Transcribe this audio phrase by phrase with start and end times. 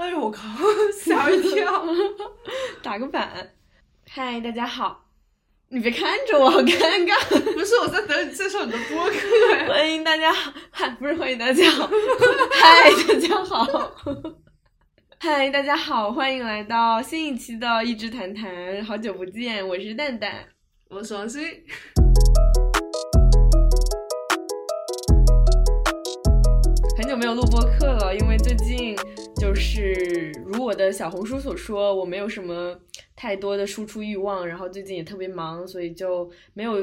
[0.00, 0.42] 哎呦我靠，
[0.98, 1.84] 吓我一跳！
[2.82, 3.52] 打个板。
[4.08, 5.04] 嗨，大家好。
[5.68, 7.14] 你别看着我，好尴尬。
[7.52, 9.14] 不是我在等你介绍你的播客。
[9.70, 11.86] 欢迎大家好，嗨，不是欢迎大家好，
[12.50, 13.92] 嗨，大家好，
[15.18, 20.46] 嗨，大家好，欢迎来到新一期的一直谈谈，好久不见，我是蛋蛋，
[20.88, 21.42] 我是王鑫。
[26.96, 28.96] 很久没有录播客了，因为最近
[29.36, 32.78] 就是如我的小红书所说，我没有什么
[33.16, 36.76] 太多的输出欲望，然后最近也特别忙，所以就没有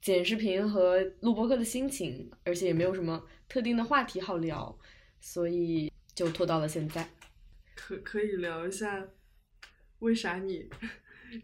[0.00, 4.76] 剪视频和录播课的心情，而且也没有什么特定的话题好聊，
[5.20, 7.08] 所以就拖到了现在。
[7.74, 9.08] 可可以聊一下，
[10.00, 10.68] 为啥你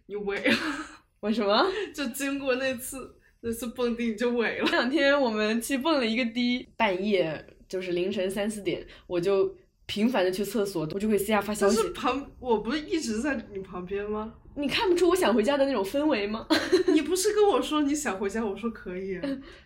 [0.06, 0.56] 你萎了？
[1.20, 1.66] 为什么？
[1.94, 4.66] 就经过那次那次蹦迪你就萎了？
[4.66, 7.46] 这两天我们去蹦了一个迪，半夜。
[7.68, 9.54] 就是凌晨三四点，我就
[9.88, 11.76] 频繁的去厕所，我就会私下发消息。
[11.80, 14.34] 是旁，我不是一直在你旁边吗？
[14.54, 16.46] 你看不出我想回家的那种氛围吗？
[16.92, 19.18] 你不是跟我说你想回家，我说可以，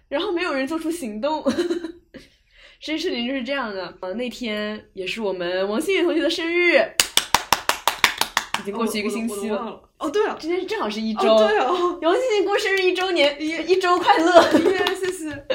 [0.08, 1.42] 然后没有人做出行动。
[2.80, 6.76] 这件事情就是这样的，呃，那天也是我们王心宇同学的生日，
[8.60, 9.80] 已经过去一个星期了。
[9.98, 11.22] 哦，对了，今天正好是一周。
[11.38, 14.42] 对哦，王心宇过生日一周年，一一周快乐，
[14.94, 15.46] 谢谢。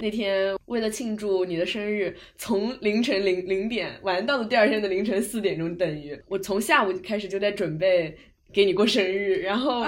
[0.00, 8.16] 那天为了庆祝你的生日，从凌晨零零点玩到了第二天的凌晨四点钟，等于我从下午开始就在准备
[8.52, 9.84] 给你过生日，然后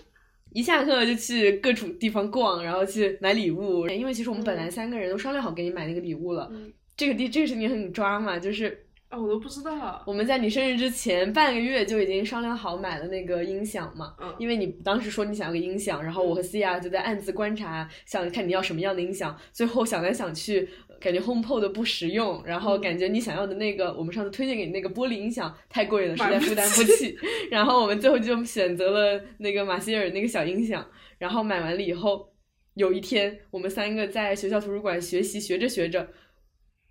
[0.52, 3.88] 一下课就去各处地方逛，然后去买礼物。
[3.88, 6.50] 因为其实我们本来三个人都商量好给你买那个礼物了，
[6.96, 8.85] 这个地这个事情很抓嘛，就是。
[9.16, 10.02] 啊，我都不知道。
[10.06, 14.14] 我们在你生日之前半个月就已经商量好买了那个音响嘛。
[14.20, 14.34] 嗯。
[14.38, 19.34] 因为你当时说你想要个音响，然后我和西亚就在暗自观察，想看你要什么样的音响。
[19.52, 20.68] 最后想来想去，
[21.00, 27.16] 感觉 HomePod 不实用，然后感觉你想要的那个，我们上次推荐给你那个玻璃音响太贵了，实在负担不起。
[27.50, 30.86] 然后我们最后就选择了那个马歇尔那个小音响。
[31.18, 32.28] 然后买完了以后，
[32.74, 36.06] 有一天我们三个在学校图书馆学习，学着学着。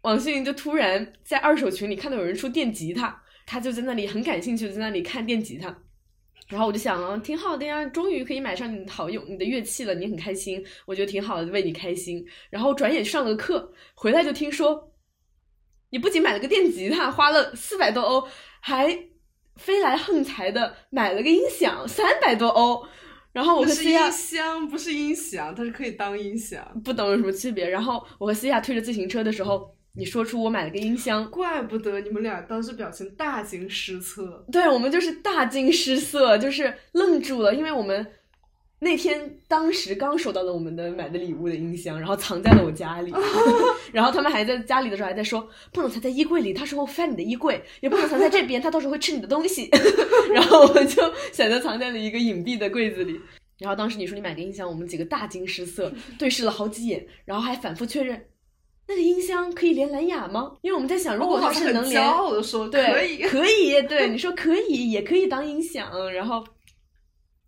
[0.06, 5.76] 王心凌就突然在二手群里看到有人出电吉他，她就在那里很感兴趣，在那里看电吉他。
[6.48, 12.24] 然后我就想啊，挺好的呀，终于可以买上你好用你的乐器了，你很开心，我觉得挺好的，为你开心。
[12.52, 14.94] 然后转眼上了个课，回来就听说，
[15.90, 18.28] 你不仅买了个电吉他，花了四百多欧，
[18.60, 18.96] 还
[19.56, 22.86] 飞来横财的买了个音响，三百多欧。
[23.34, 27.68] 然后我和思亚音箱不是音响，它是可以当音响，不懂有什么区别。
[27.68, 29.74] 然后我和西亚推着自行车的时候。
[29.98, 34.46] 你说出我买了个音箱，怪不得你们俩当时表情大惊失色。
[34.52, 38.06] 对我们就是大惊失色，就是愣住了，因为我们
[38.80, 43.14] 那天当时刚收到了我们的买的礼物的音箱，然后藏在了我家里，
[43.94, 49.70] 然后他们还在家里的时候还在说，不能藏在衣柜里，他说会翻你的衣柜，也不能藏在这边，他到时候会吃你的东西。
[50.34, 51.02] 然后我们就
[51.32, 53.18] 选择藏在了一个隐蔽的柜子里。
[53.60, 55.90] 然后当时你说你买个音箱，我们几个大惊失色，
[56.20, 58.22] 对视了好几眼，然后还反复确认。
[58.88, 60.52] 那个音箱可以连蓝牙吗？
[60.62, 62.04] 因为我们在想，如果它是能连，
[62.70, 65.90] 对，可以，可以，对，你说可以，也可以当音响。
[66.12, 66.44] 然后，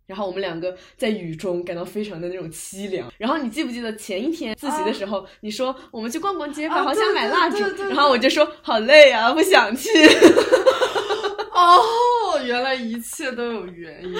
[0.07, 3.11] 然后我们两个在雨中感到非常的那种凄凉。
[3.19, 7.57] 然后你记不记得前一天自习的时候，你说我们去逛逛街吧，好想买蜡烛。
[7.83, 9.89] 然后我就说好累啊，不想去。
[11.53, 14.13] 哦，原来一切都有原因。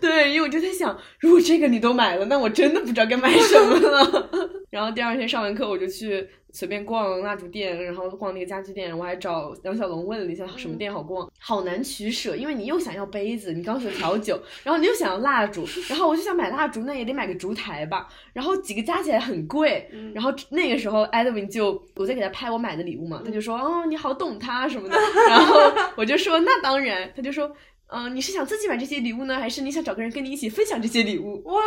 [0.00, 4.30] 对，因为我就在想，如果这个你都买了，那我真的不知道该买什么了。
[4.70, 6.28] 然后第二天上完课，我就去。
[6.52, 24.96] 随便逛蜡烛店，然后逛那个家具店，我还找杨小龙问了一下什么店好逛，好难取舍，因为你又想要杯子，你刚学调酒，然后你又想要蜡烛，然后我就想买蜡烛，那也得买个烛台吧，然后几个加起来很贵，然后那个时候艾德文就我在给他拍我买的礼物嘛，他就说哦你好懂他什么的，
[25.28, 27.54] 然后我就说那当然，他就说
[27.88, 31.42] 嗯你是想自己买这些礼物呢，还是你想找个人跟你一起分享这些礼物？
[31.44, 31.60] 哇！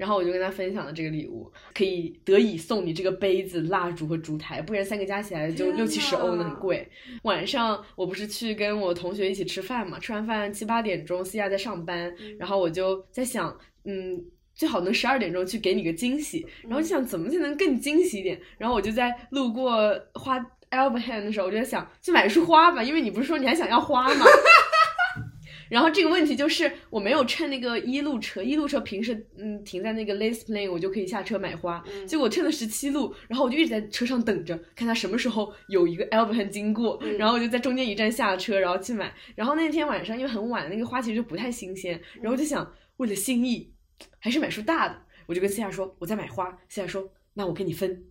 [0.00, 6.88] 然后我就跟他分享了这个礼物，可以得以送你这个杯子、蜡烛和烛台，不然三个加起来就六七十欧呢，很贵。
[7.24, 13.54] 晚上我不是去跟我同学一起吃饭嘛，吃完饭七八点钟，西亚在上班，然后我就在想，
[13.84, 14.18] 嗯，
[14.54, 20.38] 最好能十二点钟去给你个惊喜，然后就想怎么才能更惊喜一点，然后我就在路过花
[20.70, 24.24] Albert 的时候，我就在想去买一束花吧，因为你不是说你还想要花吗？
[25.70, 31.82] 然后这个问题就是我没有趁那个一路车，一路车平时嗯停在那个 Lace Plane，我就可以下车买花。
[32.06, 39.14] 结果趁了十七路，然后我就一直在车上等着，看他什么时候有一个 Albert 经过，然后我就在中间一站下车，然后去买。
[39.36, 43.72] 然后那天晚上因为很晚，那个花其实就不太新鲜，然后我就想为了心意，
[44.18, 44.96] 还是买束大的。
[45.26, 48.04] 我就跟思亚说我在买花，思亚说那我跟你分。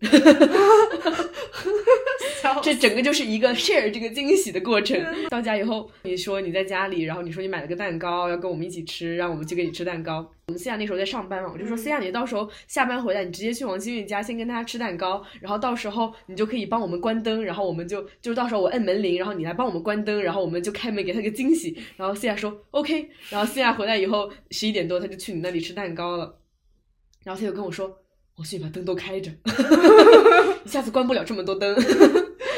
[2.40, 4.98] 笑这整个就是一个 share 这个惊喜的过程。
[5.28, 10.26] 到家以后，你说你在家里，然后你说你买了个蛋糕要跟我们一起吃，让我们去给你吃蛋糕。
[10.46, 21.76] 我们思雅那时候在上班嘛，我就说思雅，你到时候下班回来，你直接去王新运家，先跟他吃蛋糕，然后到时候你就可以帮我们关灯，然后我们就就到时候我摁门铃，然后你来帮我们关灯，然后我们就开门给他个惊喜。
[21.96, 26.40] 然后思雅说 OK，然后思雅回来以后十一点多他就去你那里吃蛋糕了，
[27.22, 27.94] 然后他就跟我说，
[28.36, 29.30] 我去把灯都开着，
[30.64, 31.76] 一 下子关不了这么多灯。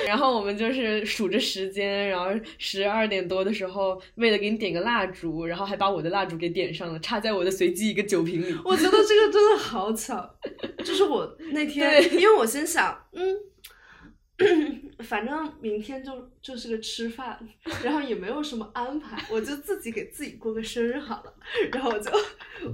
[0.06, 2.28] 然后我们就是数着时间，然后
[2.58, 8.54] 十二点多的时候，为了给你点个蜡烛，然后还把我的蜡烛给点上了，插在我的随机一个酒瓶里。
[8.64, 10.28] 我觉得这个真的好巧，
[10.84, 13.36] 就是我那 天，因为我心想，嗯，
[15.04, 17.38] 反正明天就就是个吃饭，
[17.84, 21.32] 然后也没有什么安排，我就自己给自己过个生日好了，
[21.72, 22.10] 然后我就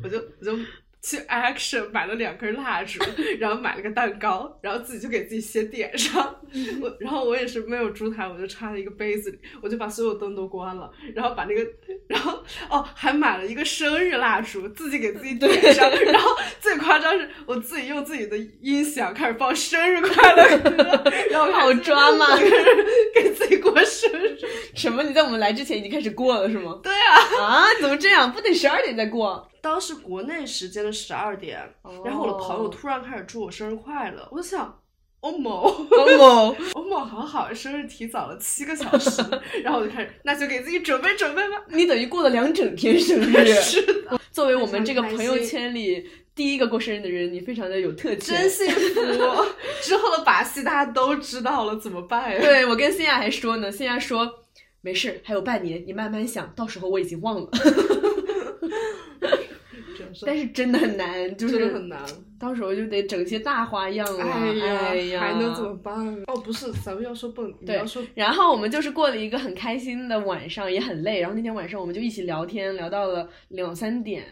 [0.02, 0.58] 我就我就。
[1.00, 2.98] 去 Action 买了两根蜡烛，
[3.38, 6.34] 然后买了个蛋糕，然后自己就给自己先点上。
[6.80, 11.64] 我然后我也是没有烛台，我就插在一个杯子里，我就把所有灯都关了，然后把那个，
[12.08, 15.88] 然后哦还买了一个生日蜡烛，自己给自己点上。
[15.90, 16.30] 然后
[16.60, 22.26] 最夸张是我自己用自己的音响开始放生日快乐歌，然后好抓嘛，
[23.14, 24.36] 给自己过生日。
[24.74, 25.02] 什么？
[25.02, 26.80] 你在我们来之前已经开始过了是吗？
[26.82, 27.44] 对啊。
[27.44, 27.66] 啊？
[27.80, 28.32] 怎么这样？
[28.32, 29.46] 不得十二点再过？
[29.68, 31.60] 当时国内时间的十二点，
[32.02, 34.80] 然后我的朋友突然开始祝我生日快乐，我就想，
[35.20, 35.60] 欧某，
[35.92, 39.22] 欧某，欧某，好好，生日提早了七个小时，
[39.62, 41.62] 然后我就开始，那就给自己准备准备吧。
[41.68, 44.18] 你等于过了两整天生日，是的。
[44.32, 46.02] 作为我们这个朋友圈里
[46.34, 49.00] 第一个过生日的人，你非常的有特权，真幸福。
[49.82, 52.40] 之后的把戏大家都知道了，怎么办呀？
[52.40, 54.32] 对我跟新亚还说呢，新亚说
[54.80, 57.50] 没事，还有半年，你慢慢想，到时候我已经忘了。
[60.26, 62.00] 但是真的很难，就是很难。
[62.38, 64.24] 到时候就得整些大花样了。
[64.24, 65.94] 哎呀，还能怎么办？
[66.26, 68.02] 哦，不是，咱们要说蹦，对，要说。
[68.14, 71.20] 然后我们就是过了一个很开心的晚上，也很累。
[71.20, 74.24] 然后那天晚上我们就一起聊天，聊到了两三点，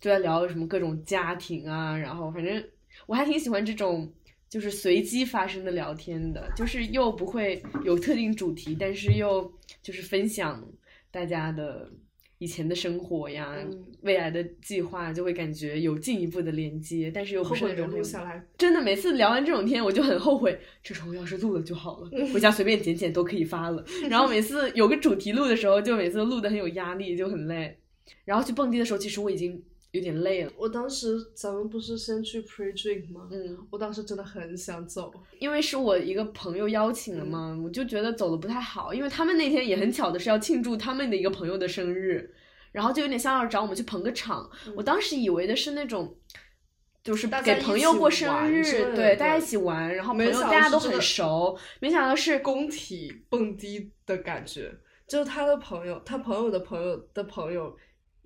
[0.00, 1.96] 就在聊什么各种家庭啊。
[1.96, 2.62] 然后反正
[3.06, 4.12] 我还挺喜欢这种
[4.48, 9.52] 就是随机发生的聊天的，就是又不会有特定主题，但是又
[9.82, 10.64] 就是分享
[11.10, 11.90] 大家的。
[12.40, 13.54] 以前的生活呀，
[14.00, 18.42] 未来的计划就会感觉有进一步的连接，但是又不是那种录下来。
[18.56, 23.84] 真的，每次聊完这种天，我就很后悔，这时候要是录了就好了，回家随便剪剪都可以发了。
[24.08, 27.78] 然后每次有个主题录的时候，就每次录的很有压力，就很累。
[28.24, 29.62] 然后去蹦迪的时候，其实我已经。
[29.92, 30.52] 有点累了。
[30.56, 33.28] 我当时咱们不是先去 pre drink 吗？
[33.32, 42.32] 嗯，我当时真的很想走，因为是我一个朋友邀请的嘛，我就觉得走的不太好，因为他们那天也很巧的是要庆祝他们的一个朋友的生日，
[42.70, 44.48] 然后就有点像要找我们去捧个场。
[44.76, 46.16] 我当时以为的是那种，
[47.02, 54.72] 就是给朋友过生日，对，大家一起玩，然后朋友大家都很熟，没想到是工体蹦迪的感觉，
[55.08, 57.76] 就是他的朋友，他朋友的朋友的朋友。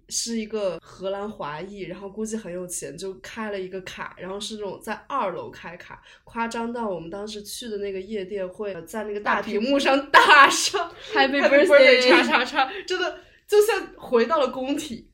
[0.09, 15.11] 是一个荷兰华裔，然后估计很有钱，就开了一个卡，然后是那种在二楼开卡，夸张到我们当时去的那个夜店会在那个大屏幕上打上 Happy Birthday 叉叉叉，真的就像回到了工体。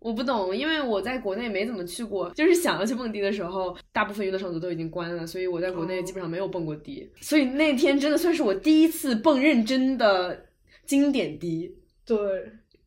[0.00, 10.46] 我不懂，因为我在国内没怎么去过，就是想要去蹦迪的时候，大部分娱乐场所都已经关了，所以我在国内基本上没有蹦过迪，所以那天真的算是我第一次蹦认真的
[10.86, 11.76] 经典迪。
[12.06, 12.16] 对。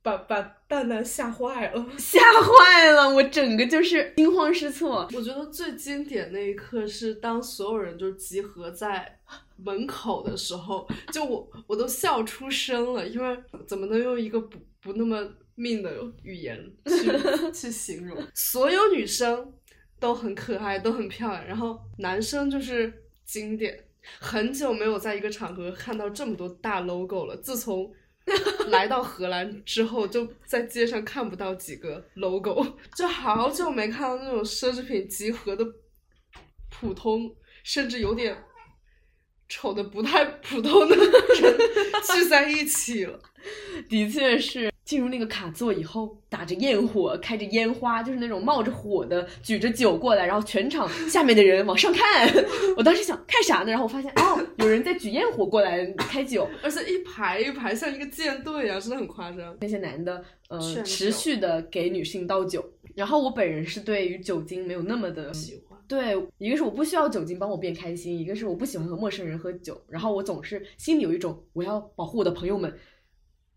[0.03, 5.07] 把把蛋蛋吓坏了， 吓坏了，我整个就是惊慌失措。
[5.13, 9.19] 我觉得最经典那一刻是当所有人就集合在
[9.57, 17.11] 门口的时候，就我我都笑出声了，因为怎么能用一个不不那么命的语言去
[17.53, 18.17] 去形容？
[18.33, 19.53] 所有女生
[19.99, 22.91] 都很可爱，都很漂亮，然后男生就是
[23.23, 23.85] 经典。
[24.19, 27.93] 很久没有在一个场合看到这么多大 logo 了，自从。
[28.69, 35.65] 来到荷兰之后，就在街上看不到几个 logo， 就好久没看到那种奢侈品集合的
[36.69, 38.37] 普通，甚至有点
[39.49, 41.57] 丑的不太普通的人
[42.13, 43.19] 聚在一起了。
[43.89, 44.71] 的确是。
[44.91, 52.29] 进入那个卡座以后，打着焰火，开着烟花，就是那种冒着火的，举着酒过来，然后全场下面的人往上看。
[52.75, 53.71] 我当时想看啥呢？
[53.71, 59.55] 然后我发现哦，有人在举焰火过来开酒，而且一排一排像一个舰队啊，真的很夸张。
[59.61, 62.61] 那些男的，呃，持续的给女性倒酒。
[62.93, 65.79] 然后我本人是对于酒精没有那么的喜欢。
[65.87, 69.81] 对，一个是我不需要酒精帮我变开心，一个是我不喜欢和陌生人喝酒。
[69.87, 72.73] 然后我总是心里有一种我要保护我的朋友们。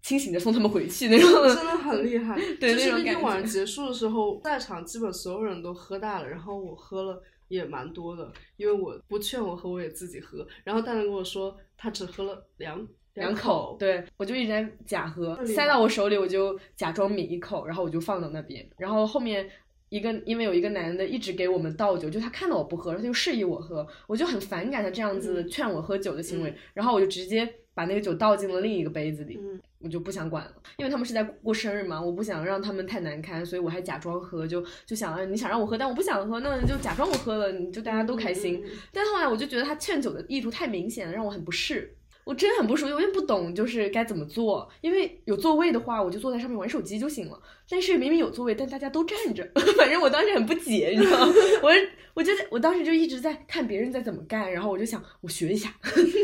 [0.04, 2.38] 清醒的送他们回去那种，真的很厉害。
[2.60, 10.46] 对，就是那天晚上结束的时候，在场基本所有人都喝大了，然后我喝了也蛮多的，因为我不劝我喝，我也自己喝。
[10.62, 19.50] 然后蛋蛋跟我说，他只喝了两两口，对我就一直在假喝，塞到我手里，我就假装抿一口，然后我就放到那边，然后后面。
[19.90, 38.64] 一个，因为有一个男的一直给我们倒酒，就他看到我不喝，他就示意我喝，我就很反感他这样子嗯劝我喝酒的行为，嗯然后我就直接把那个酒倒进了另一个杯子里，嗯我就不想管了，因为他们是在过生日嘛，我不想让他们太难堪，所以我还假装喝，就就想，啊，你想让我喝，但我不想喝，那就假装我喝了，你就大家都开心。
[38.90, 41.94] 但后来我就觉得他劝酒的意图太明显了，让我很不适。
[42.24, 44.66] 我真的很不舒服，我也不懂就是该怎么做。
[44.80, 47.38] 因为有座位的话，我就坐在上面玩手机就行了。
[47.68, 51.32] 但是明明有座位，但大家都站着， 反正我当时很不解，你知道吗？
[51.62, 51.70] 我
[52.14, 55.74] 我就在我当时就一直在看别人在怎么干，然后我就想我学一下，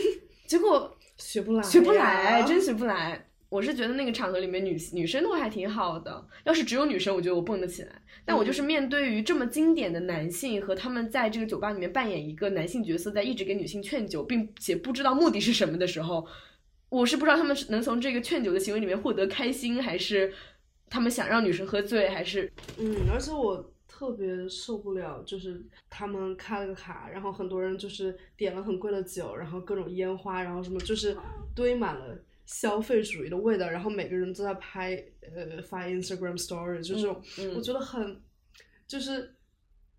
[0.48, 3.26] 结果学不来，学不来，真学不来。
[3.48, 7.92] 我是觉得那个场合里面女女生都还挺好的，要是只有女生，我觉得我蹦得起来。
[8.24, 16.24] 但我就是面对于这么经典的男性和他们在这个酒吧里面扮演一个男性角色，在一直给女性劝酒，并且不知道目的是什么的时候，
[16.90, 20.32] 我是不知道他们是能从这个劝酒的行为里面获得开心，还是
[20.88, 31.14] 他们想让女生喝醉，还是嗯，而且我特别受不了，就是他们开了个卡，然后很多人就是点了很贵的酒，然后各种烟花，然后什么就是
[31.54, 37.54] 堆满了消费主义的味道，然后每个人都在拍呃发 Instagram story，就这种，嗯。
[37.54, 38.18] 我觉得很
[38.86, 39.34] 就是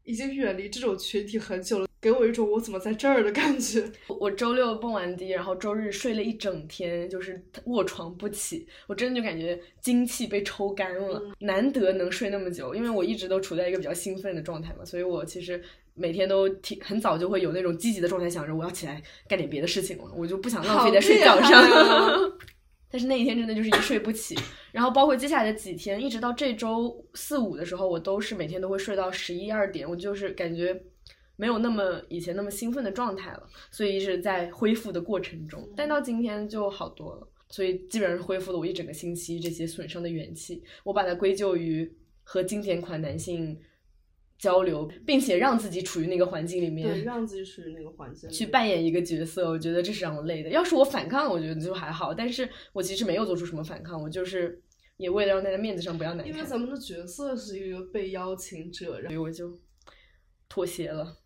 [0.02, 3.84] 已经远离这种群体很久了，给我一种我怎么在这儿的感觉。
[4.20, 15.62] 我周六蹦完迪，然后周日睡了一整天，就是卧床不起，我真的就感觉精气被抽干了，难得能睡那么久，因为我一直都处在一个比较兴奋的状态嘛，所以我其实
[15.94, 21.50] 每天都挺很早就会有那种积极的状态，想着我要起来干点别的事情了，我就不想浪费在睡觉上。
[21.50, 22.18] 厉害啊
[22.94, 24.38] 但是那一天真的就是一睡不起，
[24.74, 30.78] 然后包括接下来的几天，一直到这周四五的时候，我都是每天都会睡到十一二点，我就是感觉
[31.42, 35.68] 没有那么以前那么兴奋的状态了，所以一直在恢复的过程中。
[35.76, 40.62] 但到今天就好多了，所以基本上恢复了我一整个星期这些损伤的元气。
[40.84, 43.60] 我把它归咎于和经典款男性
[44.38, 50.50] 交流，并且让自己处于那个环境里面，对，让自己处于那个环境，去扮演一个角色，我觉得这是让我累的。
[50.52, 54.62] 要是我反抗，我觉得就还好，但是我其实没有做出什么反抗，我就是
[54.98, 59.60] 也为了让大家面子上不要难看，因为咱们的角色是一个被邀请者，然所以我就
[60.48, 61.18] 妥协了。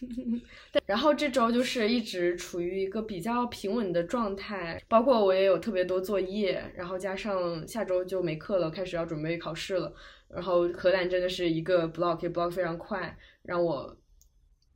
[0.86, 9.94] 然后这周就是一直处于一个比较平稳的状态，包括我也有特别多作业，然后加上下周就没课了，开始要准备考试了。
[10.28, 13.96] 然后荷兰真的是一个 block 可以 block 非常快，让我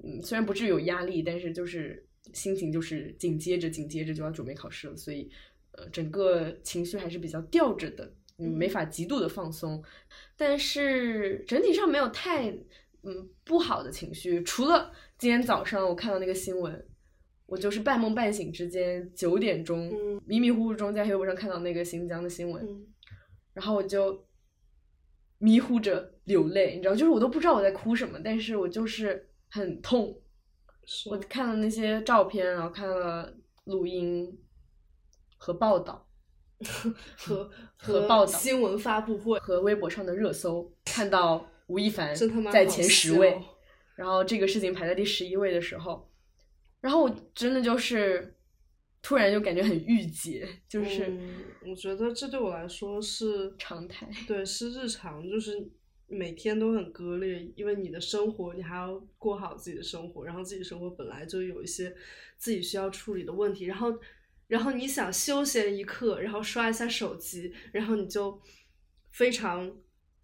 [0.04, 5.30] 嗯虽然不至于有压力，但是就是心情就是紧接着紧接着就要准备考试了，所以
[5.72, 9.82] 呃整个情绪还是比较吊着的，嗯，没法极度的放松，
[10.36, 12.54] 但是整体上没有太
[13.08, 16.86] 嗯不好的情绪，除了今天早上我看到那个新闻。
[17.46, 20.20] 我就是半梦半醒之间，九点钟、嗯。
[20.26, 22.86] 迷迷糊糊中在微博上看到那个新疆的新闻，嗯。
[23.54, 24.22] 然后我就
[25.38, 30.20] 迷糊着流泪，你知道，就是我都不知道我在哭什么，但是我就是很痛。
[31.10, 33.34] 我看了那些照片，然后看了
[33.64, 34.38] 录音
[35.38, 36.06] 和报道。
[37.16, 38.32] 和和报道。
[38.32, 42.14] 新闻发布会，和微博上的热搜，看到吴亦凡
[42.50, 43.40] 在前十笑位，
[43.94, 46.10] 然后这个事情排在第十一位的时候，
[46.80, 48.34] 然后我真的就是
[49.00, 54.08] 突然就感觉很郁结，就是嗯，我觉得这对我来说是常态。
[54.26, 55.70] 对，是日常，就是
[56.06, 61.94] 每天都很割裂，因为你的生活你还要过好自己的生活，然后自己生活本来就有一些
[62.38, 63.94] 自己需要处理的问题，然后，
[64.46, 68.40] 然后你想休闲一刻，然后刷一下手机，然后你就
[69.10, 69.70] 非常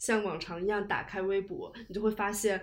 [0.05, 2.61] 像往常一样打开微博，你就会发现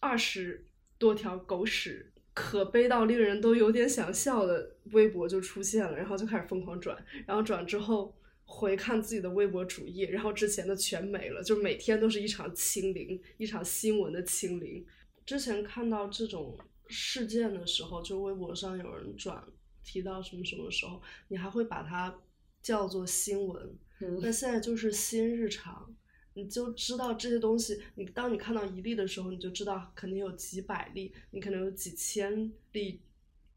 [0.00, 0.66] 二十
[0.98, 2.12] 多条狗屎。
[2.34, 6.96] 可悲到令人都有点想笑的微博就出现了，然后就开始疯狂转，
[7.26, 14.86] 然后转之后回看自己的微博主页，然后之前的全没了，就每天都是一场清零，一场新闻的清零。
[15.24, 16.56] 之前看到这种
[16.86, 19.42] 事件的时候，就微博上有人转
[19.82, 22.14] 提到什么什么的时候，你还会把它
[22.62, 25.92] 叫做新闻，嗯但现在就是新日常。
[26.38, 33.00] 你就知道这些东西，你当你看到一例的时候，你就知道肯定有几百例，你可能有几千例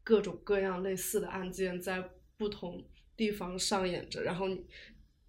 [0.02, 2.84] 各种各样类似的案件在不同
[3.16, 4.64] 地方上演着，然后你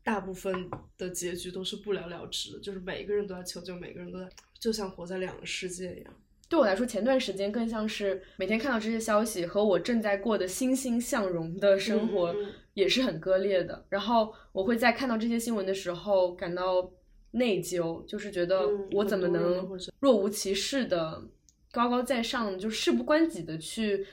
[0.03, 4.27] 大部分的结局都是不了了之，就是每一个人都在求救，每个人都在
[4.59, 6.13] 就像活在两个世界一样。
[6.49, 12.35] 对我来说，前段时间更像是每天看到这些消息和我正在过的欣欣向荣的生活
[12.73, 13.85] 也是很割裂的。
[13.89, 16.91] 然后我会在看到这些新闻的时候感到
[17.33, 19.67] 内疚，就是觉得嗯我怎么能
[19.99, 21.23] 若无其事的
[21.71, 24.05] 高高在上，就事不关己的去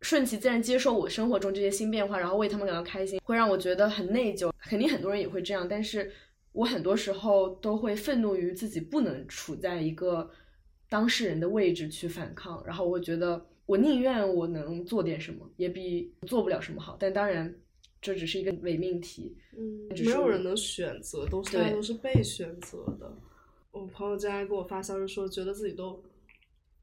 [0.00, 4.52] 顺其自然接受我生活中这些新变化，然后为他们感到开心，会让我觉得很内疚。
[4.60, 6.12] 肯定很多人也会这样，但是
[6.52, 10.30] 我很多时候都会愤怒于自己不能处在一个
[10.88, 16.96] 当事人的位置去反抗，然后我觉得我宁愿我能做点什么，也比做不了什么好。
[17.00, 17.52] 但当然，
[18.04, 19.34] 这只是一个伪命题。
[19.56, 23.10] 嗯，没有人能选择，都是都是被选择的。
[23.70, 26.04] 我朋友今天给我发消息说，觉得自己都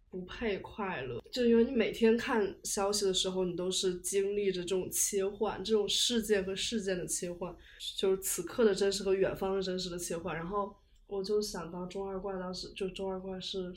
[0.10, 7.56] 不配快乐，就因为你每天看消息的时候，你都是经历着这种切换，这种事件和事件的切换，
[7.96, 10.36] 就是此刻的真实和远方的真实的切换。
[10.36, 10.76] 然后
[11.06, 13.72] 我就想到中二怪当时，就中二怪是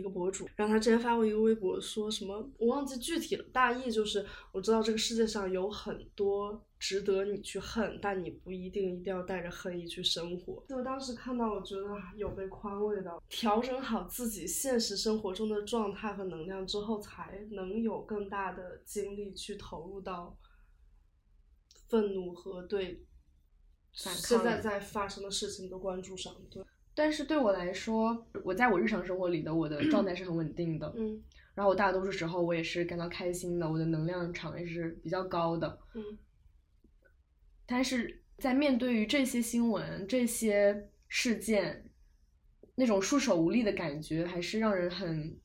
[0.00, 10.62] 一个博主，然后他之前发过一个微博，说什么我忘记具体了，大意就是我知道这个世界上有很多值得你去恨，但你不一定一定要带着恨意去生活。
[10.68, 11.84] 就当时看到，我觉得
[12.16, 20.36] 有被宽慰到，调整好自己现实生活中的状态和能量之后，才能有更大的精力去投入到
[21.88, 23.06] 愤怒和对
[23.92, 26.34] 现在在发生的事情的关注上。
[26.50, 26.62] 对，
[26.96, 31.22] 但是对我来说，我在我日常生活里的我的状态是很稳定的，嗯
[31.54, 35.78] 然后我大多数时候我也是感到开心的，我的能量场也是比较高的。
[35.94, 36.18] 嗯
[37.66, 41.90] 但是在面对于这些新闻、这些事件，
[42.76, 45.38] 那种束手无力的感觉，还是让人很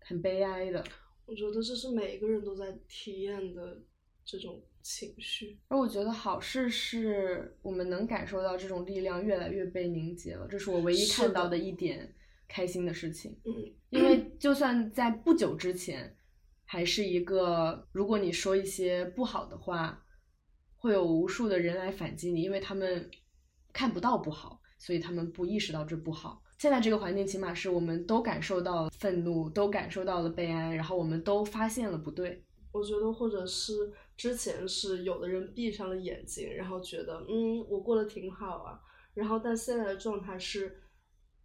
[0.00, 0.84] 很悲哀的。
[1.26, 3.82] 我觉得这是每个人都在体验的
[4.24, 5.58] 这种情绪。
[5.68, 12.14] 而我觉得好事是我们能感受到这种力量越来越被凝结了，这是我唯一看到的一点
[12.48, 13.38] 开心的事情。
[13.44, 13.52] 嗯
[13.90, 16.16] 因为就算在不久之前，
[16.64, 20.02] 还是一个如果你说一些不好的话，
[20.76, 23.10] 会有无数的人来反击你，因为他们
[23.72, 26.42] 看不到不好，所以他们不意识到这不好。
[26.58, 32.42] 现在这个环境，起码是我们都感受到了愤怒，都感受到了悲哀，然后我们都发现了不对。
[32.70, 38.80] 我觉得，或者是之前是有的人闭上了眼睛，然后觉得嗯，我过得挺好啊，
[39.14, 40.78] 然后但现在的状态是。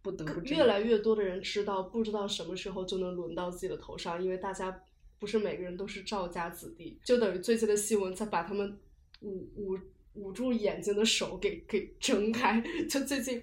[0.00, 4.80] 不得不越来越多的人知道，不知道什么时候就能轮到自己的头上，因为大家
[5.18, 8.78] 不是每个人都是赵家子弟，就等于最近的新闻在把他们
[9.22, 9.76] 捂捂
[10.14, 13.42] 捂住眼睛的手给给睁开， 就最近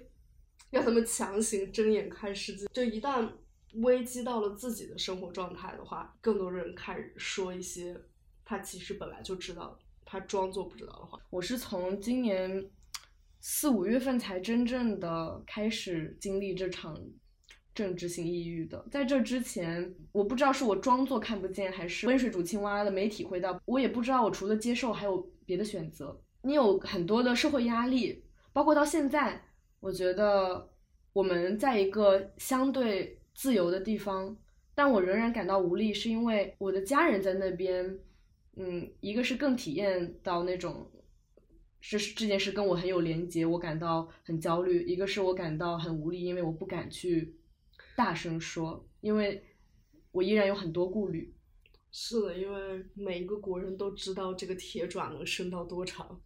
[0.70, 2.66] 让他们强行睁眼看世界。
[2.72, 3.30] 就一旦
[3.74, 7.94] 危机到了自己的生活状态的话，更多人开始说一些
[8.48, 11.18] 他其实本来就知道，他装作不知道的话。
[11.30, 12.64] 我是从今年
[13.40, 16.96] 四五月份才真正的开始经历这场
[17.74, 18.86] 政治性抑郁的。
[18.88, 23.60] 在这之前，我不知道是我装作看不见，还是温水煮青蛙的没体会到。
[23.64, 26.16] 我也不知道我除了接受还有别的选择。
[26.42, 29.42] 你有很多的社会压力，包括到现在，
[29.80, 30.70] 我觉得
[31.12, 34.36] 我们在一个相对自由的地方，
[34.72, 37.98] 但我仍然感到无力，是因为我的家人在那边。
[38.56, 40.90] 嗯，一个是更体验到那种，
[41.80, 47.36] 这是这件事跟我很有连结，我感到很焦虑；一个是我感到很无力，因为我不敢去
[47.94, 49.44] 大声说，因为
[50.10, 51.34] 我依然有很多顾虑。
[51.92, 56.20] 是的，因为每一个国人都知道这个铁爪能伸到多长。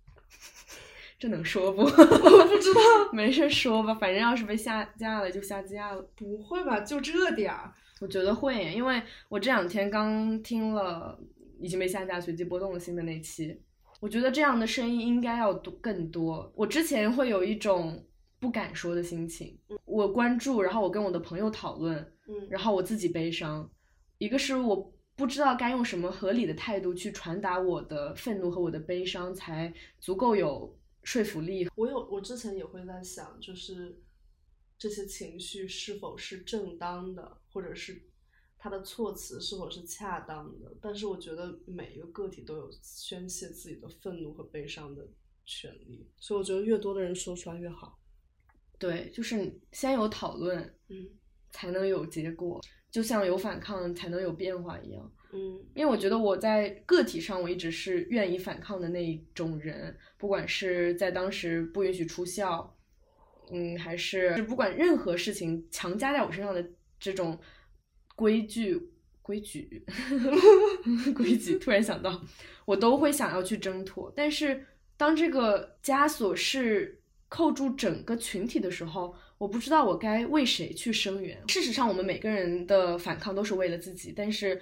[1.18, 1.82] 这能说不？
[1.84, 2.80] 我不知道，
[3.12, 6.00] 没事说吧，反正要是被下架了就下架了。
[6.16, 6.80] 不会吧？
[6.80, 7.74] 就这点儿？
[8.00, 11.20] 我觉得会，因为我这两天刚听了
[11.60, 13.60] 已经被下架随机波动了新的那期，
[14.00, 16.50] 我觉得这样的声音应该要多更多。
[16.56, 18.06] 我之前会有一种
[18.38, 21.96] 不敢说的心情，我关注，然后我跟我的朋友讨论，
[22.26, 23.70] 嗯，然后我自己悲伤。
[24.18, 31.68] 一个是我不知道该用什么合理的态度去传达我的愤怒和我的悲伤，才足够有说服力。
[31.76, 34.00] 我有，我之前也会在想，就是
[34.78, 38.02] 这些情绪是否是正当的，或者是
[38.62, 40.70] 它的措辞是否是恰当的。
[40.80, 45.08] 但是我觉得每一个个体都有宣泄自己的愤怒和悲伤的
[45.46, 47.98] 权利，所以我觉得越多的人说出来越好。
[48.78, 51.08] 对，就是先有讨论，嗯
[51.50, 55.12] 才能有结果，就像有反抗才能有变化一样。
[55.32, 62.76] 嗯因为我觉得我在个体上，我一直是愿意反抗的那一种人，不管是在当时不允许出校，
[63.50, 66.64] 嗯，还是不管任何事情强加在我身上的
[66.98, 67.38] 这种
[68.20, 68.78] 规矩、
[69.22, 69.82] 规矩、
[71.16, 72.20] 规矩，突然想到，
[72.66, 74.12] 我都会想要去挣脱。
[74.14, 74.66] 但是
[74.98, 81.42] 当这个枷锁是扣住整个群体的时候，我不知道我该为谁去声援。
[81.48, 84.60] 事实上，我们每个人的反抗都是为了自己，但是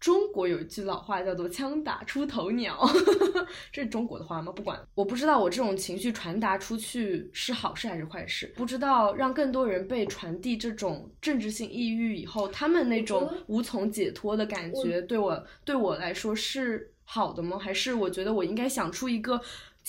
[0.00, 2.78] 中国有一句老话叫做“枪打出头鸟”，
[3.72, 4.52] 这是中国的话吗？
[4.52, 17.58] 不管，我不知道我这种情绪传达出去是好事还是坏事，不知道让更多人被传递这种政治性抑郁以后，他们那种无从解脱的感觉，对我对我来说是好的吗？
[17.58, 19.40] 还是我觉得我应该想出一个？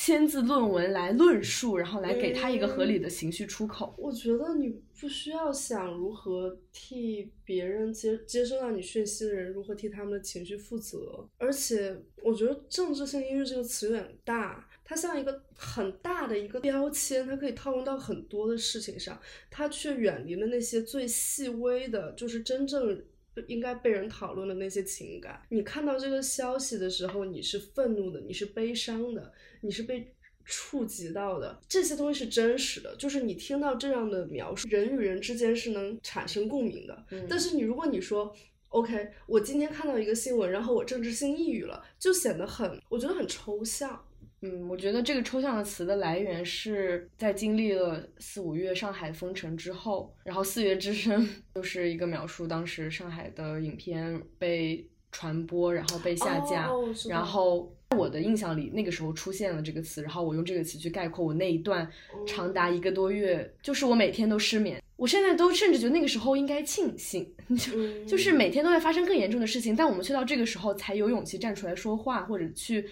[0.01, 3.93] 签字论文来论述，然后来给他一个合理的情绪出口。
[3.97, 11.27] 我觉得你不需要想如何替别人接接收到你讯息的人如何替他们的情绪负责。
[11.37, 19.19] 而且，我觉得政治性抑郁这个词有点大，它像一个很大的一个标签，它可以套用到很多的事情上，
[19.51, 23.03] 它却远离了那些最细微的，就是真正
[23.47, 25.41] 应该被人讨论的那些情感。
[25.49, 29.33] 你看到这个消息的时候，你是愤怒的，你是悲伤的。
[29.61, 30.13] 你是被
[30.45, 37.05] 触及到的，这些东西是真实的，就是你听到这样的描述，人与人之间是能产生共鸣的。
[37.29, 38.33] 但是你如果你说
[38.69, 44.03] ，OK，我今天看到一个新闻，然后我政治性抑郁了，就显得很，我觉得很抽象。
[44.41, 56.71] 嗯，我觉得这个抽象的词的来源是在经历了四五月上海封城之后，然后四月之声就是一个描述当时上海的影片被传播，然后被下架，
[57.07, 57.71] 然后。
[57.97, 61.89] 我的印象里，那个时候出现了这个词，然后我用这个词去概括我那一段
[62.27, 64.81] 长达一个多月，就是我每天都失眠。
[64.95, 72.87] 我现在都甚至觉得那个时候应该庆幸， 就就是每天都在发生更严重的事情，但我们却到这个时候才有勇气站出来说话，或者去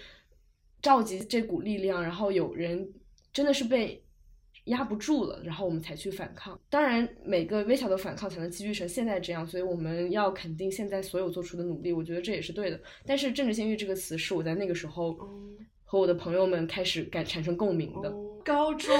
[0.82, 2.92] 召集这股力量，然后有人
[3.32, 4.02] 真的是被。
[4.68, 6.58] 压不住了，然后我们才去反抗。
[6.70, 11.92] 当然，每个微小的反抗才能积聚成现在这样，所以我们要肯定现在所有做出的努力。
[11.92, 12.80] 我觉得这也是对的。
[13.04, 15.14] 但是“政治性欲”这个词是我在那个时候
[15.84, 18.14] 和我的朋友们开始感产生共鸣的。
[18.44, 18.94] 高中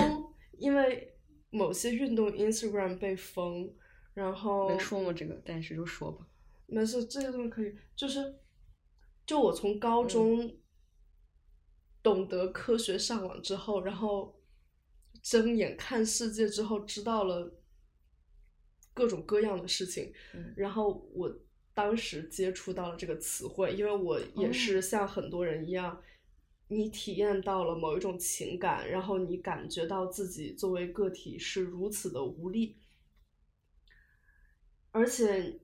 [0.58, 1.12] 因为
[1.50, 3.70] 某些运动 Instagram 被封，
[4.14, 5.12] 然后能说吗？
[5.12, 6.26] 这个，但是就说吧。
[6.66, 7.74] 没事，这些东西可以。
[7.94, 8.34] 就是，
[9.26, 10.50] 就我从高中
[12.02, 14.34] 懂得科学上网之后，然后。
[15.22, 17.52] 睁眼看世界之后，知道了
[18.94, 20.12] 各种各样的事情，
[20.56, 21.32] 然后我
[21.74, 26.02] 当时接触到了这个词汇，因为我也是像很多人一样，
[26.68, 32.76] 你体验到了某一种情感，然后你感觉到自己作为个体是如此的无力，
[34.90, 35.60] 而且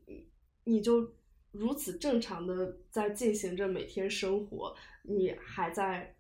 [0.65, 1.15] 你就
[1.51, 6.17] 如此正常的在进行着每天生活，你还在。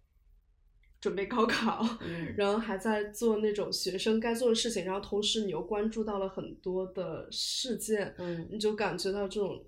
[1.04, 1.86] 准备高考，
[2.34, 9.62] 然后还在做那种学生该做的事情，然后同时你又关注到了很多的事件，嗯你就感觉到这种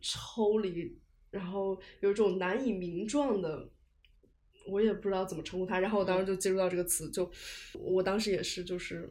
[0.00, 0.98] 抽离，
[1.30, 3.70] 然后有一种难以名状的，
[4.66, 5.78] 我也不知道怎么称呼它。
[5.78, 7.30] 然后我当时就接触到这个词，就
[7.78, 9.08] 我当时也是，就是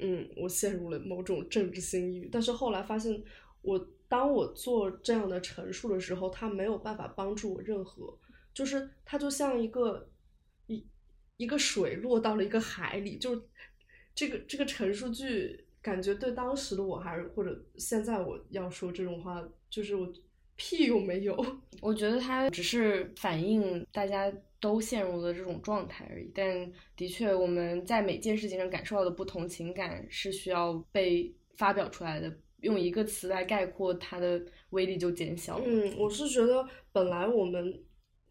[0.00, 2.28] 嗯，我陷入了某种政治性抑郁。
[2.30, 3.24] 但是后来发现，
[3.62, 8.18] 我当我做这样的陈述的时候，它没有办法帮助我任何，
[8.52, 10.10] 就是它就像一个。
[11.36, 13.40] 一个水落到了一个海里，就
[14.14, 20.10] 这个这个陈述句，感觉对当时的我还是或者现在我要说这种话，就是我
[20.56, 21.36] 屁用没有。
[21.82, 26.30] 我觉得它只是反映大家都陷入了这种状态而已。
[26.34, 32.34] 但的确，我们在每件事情上感受到的不同情感是需要被发表出来的。
[32.60, 35.60] 用一个词来概括它的威力就减小。
[35.62, 37.82] 嗯，我是觉得本来我们。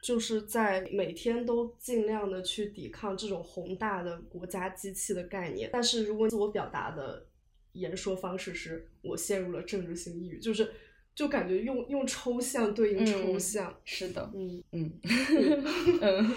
[0.06, 7.26] 就是在每天都尽量的去抵抗这种宏大的国家机器的概念，但是如果自我表达的
[7.72, 10.70] 言说方式是我陷入了政治性抑郁，就是
[11.16, 14.94] 就感觉用用抽象对应抽象，是的，嗯 嗯
[16.02, 16.32] 嗯，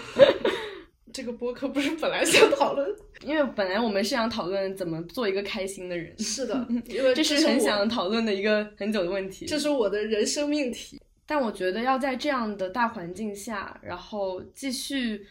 [1.13, 2.91] 这个播客不是本来想讨论，
[3.23, 10.99] 因为本来我们是想讨论怎么做一个开心的人，是的， 因为这是很想讨论的一个很久的问题，这是我的人生命题。
[11.29, 15.27] 但我觉得要在这样的大环境下，然后继续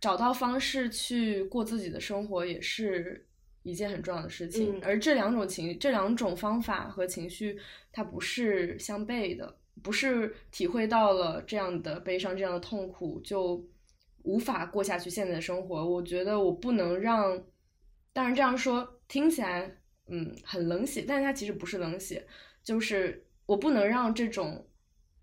[0.00, 3.26] 找到方式去过自己的生活，也是
[3.64, 4.80] 一件很重要的事情。
[4.80, 7.58] 而这两种情，这两种方法和情绪，
[7.90, 13.60] 它不是相悖的，不是体会到了这样的悲伤、这样的痛苦就
[14.22, 15.84] 无法过下去现在的生活。
[15.84, 17.42] 我觉得我不能让，
[18.12, 19.68] 当然这样说听起来，
[20.06, 22.24] 嗯，很冷血，但是它其实不是冷血，
[22.62, 24.64] 就是我不能让这种。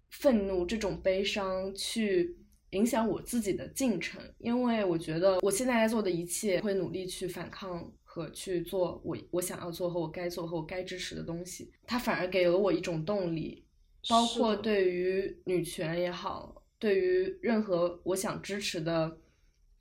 [0.09, 2.37] 愤怒这种悲伤去
[2.71, 13.65] 影响我自己的进程，因为我觉得我现在在做的一切会努力去反抗和去做我我想要做和我该做和我该支持的东西，它反而给了我一种动力，
[14.07, 19.17] 包括对于女权也好，对于任何我想支持的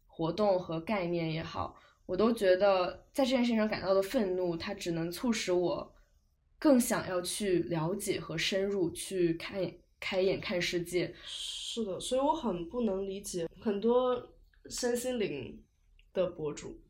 [0.06, 5.94] 活动和概念也好，我都觉得在这件事情上感到的愤怒，它只能促使我
[6.58, 9.60] 更想要去了解和深入去看。
[10.00, 11.14] 开眼看世界。
[11.24, 14.34] 是的，所以我很不能理解很多
[14.68, 15.62] 身心灵
[16.12, 16.80] 的博主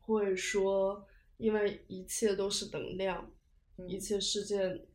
[0.00, 1.06] 会说，
[1.38, 3.30] 因为一切都是能量，
[3.88, 4.86] 一切事件，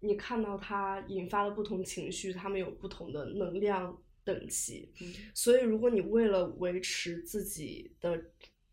[0.00, 4.92] 你看到它引发了不同情绪，它们有不同的能量等级。
[5.34, 8.22] 所以，如果你为了维持自己的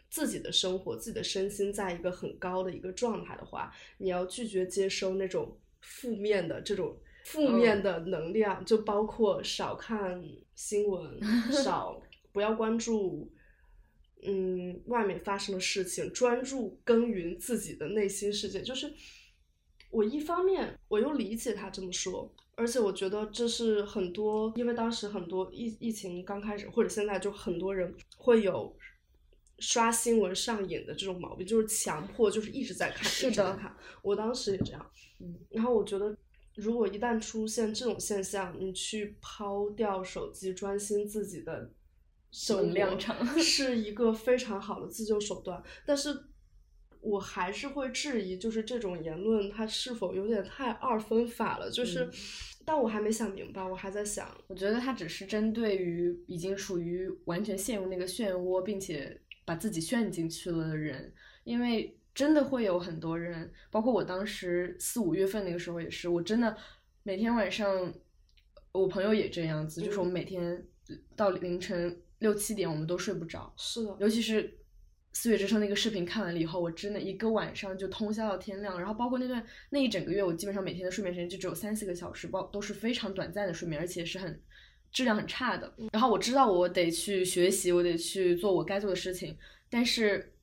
[0.09, 6.95] 自己的生活、自己的身心在一个很高的一个状态的话，你要拒绝接收那种负面的这种。
[7.23, 10.23] 负面的能量就包括少看
[10.55, 11.19] 新闻，
[11.63, 13.31] 少不要关注，
[14.23, 18.62] 嗯，外面发生的事情，专注耕耘自己的内心世界。
[18.62, 18.91] 就是
[19.91, 28.75] 我一方面我又理解他这么说，而且我觉得这是很多，因为当时很多疫疫情刚开始，或者现在就很多人会有
[29.60, 33.75] 刷新闻上瘾的这种毛病，就是强迫，就是一直在看，一直在看。
[34.01, 36.17] 我当时也这样，嗯，然后我觉得。
[36.55, 41.71] 如果一旦出现这种现象，你去抛掉手机，专心自己的
[42.31, 45.63] 生活， 是一个非常好的自救手段。
[45.85, 46.09] 但是，
[46.99, 51.71] 我还是会质疑，就是这种言论它是否有点太二分法了？
[51.71, 52.09] 就是，
[52.65, 54.29] 但我还没想明白，我还在想。
[54.47, 61.13] 我觉得它只是针对于已经属于完全陷入那个漩涡，并且把自己陷进去了的人，
[61.45, 61.97] 因为。
[62.13, 66.56] 真的会有很多人，包括我当时四五月份那个时候也是，我真的
[67.04, 67.93] 每天晚上，
[68.74, 70.62] 我朋友也这样子，就是我们每天
[71.15, 73.54] 到凌晨六七点我们都睡不着。
[73.56, 74.58] 是的，尤其是
[75.13, 78.78] 四月之声那个视频看完了以后，我真的一个晚上就通宵到天亮。
[78.78, 84.38] 然后包括那段那一整个月，我基本上每天的睡眠时间就只有三四个小时，包都是非常短暂的睡眠，而且是很
[84.91, 85.74] 质量很差的。
[85.93, 89.38] 然后我知道我得去学习，我得去做我该做的事情，
[89.69, 90.34] 但是。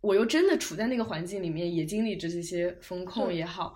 [0.00, 3.74] 我又真的处在那个环境里面，也经历着这些风控也好，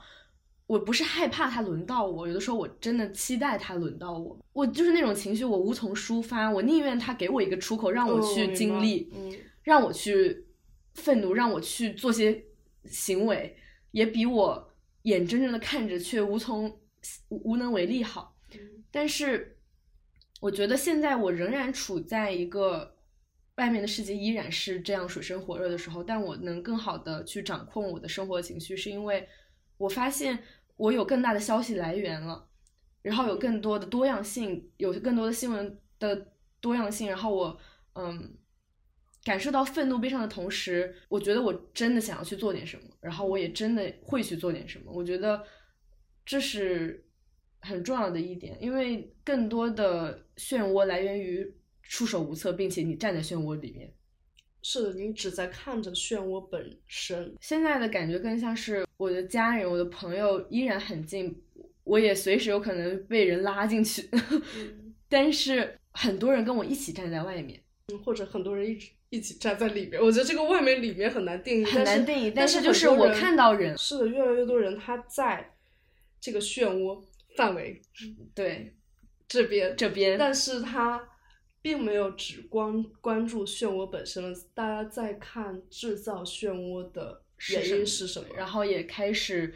[0.66, 4.38] 我不是害怕它轮到我，有的时候我真的期待它轮到我。
[4.52, 9.12] 我就是那种情绪，我无从抒发，我宁愿他给我一个出口，让我去经历，
[9.62, 10.46] 让我去
[10.94, 12.44] 愤怒，让我去做些
[12.84, 13.56] 行为，
[13.90, 16.78] 也比我眼睁睁的看着却无从
[17.28, 18.36] 无能为力好。
[18.92, 19.58] 但是，
[20.40, 22.94] 我觉得现在我仍然处在一个。
[23.56, 29.28] 外面的世界依然是这样水深火热的时候，但我能更好的去掌控我的生活情绪，是因为
[29.76, 30.38] 我发现
[30.76, 32.48] 我有更大的消息来源了，
[33.02, 37.60] 然后有更多的多样性，有更多的新闻的多样性，然后我
[37.94, 38.38] 嗯
[39.22, 45.44] 感受到愤怒悲伤的同时，我觉得我真的想要去做点什么，然后我也真的会去做点什么，我觉得
[46.24, 47.04] 这是
[47.60, 51.54] 很重要的一点，因为更多的漩涡来源于。
[51.92, 53.92] 束手无策，并且你站在漩涡里面，
[54.62, 57.36] 是的，你只在看着漩涡本身。
[57.38, 61.38] 现在的感觉更像是我的家人、我的朋友依然很近，
[61.84, 64.08] 我也随时有可能被人拉进去，
[65.06, 67.60] 但是很多人跟我一起站在外面，
[68.02, 70.00] 或者很多人一直一起站在里面。
[70.00, 72.30] 我觉得这个外面里面很难定义，很难定义。
[72.34, 75.52] 但是就是我看到人，是的，越来越多人他在
[76.18, 77.04] 这个漩涡
[77.36, 77.82] 范围，
[78.34, 78.74] 对
[79.28, 81.10] 这边这边，但是他。
[81.62, 87.22] 并没有只光关注漩涡本身了，大家在看制造漩涡的
[87.52, 89.54] 原因是什么，然后也开始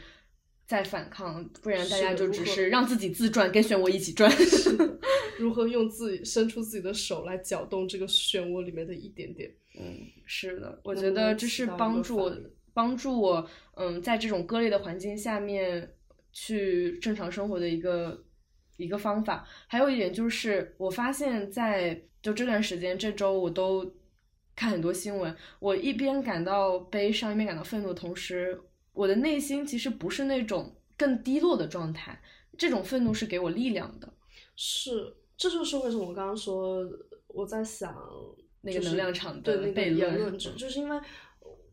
[0.64, 4.32] 在反抗，不然大家就只是让自己自转，跟漩涡一起转。
[5.36, 9.52] 如何用自己伸出自己的手来搅动这个漩涡里面的一点点？
[9.78, 12.36] 嗯，是的，我觉得这是帮助我，
[12.72, 15.92] 帮助我，嗯，在这种割裂的环境下面
[16.32, 18.22] 去正常生活的一个。
[18.76, 23.90] 一个方法，还有一点就是，我发现在就这段时间，这周我都
[24.54, 28.60] 看很多新闻，我一边感到悲伤，一边感到愤怒，同时
[28.92, 32.20] 我的内心其实不是那种更低落的状态，
[32.58, 34.12] 这种愤怒是给我力量的。
[34.56, 36.84] 是，这就是为什么我刚刚说
[37.28, 37.96] 我在想
[38.60, 41.00] 那个能量场的那个言论，就是因为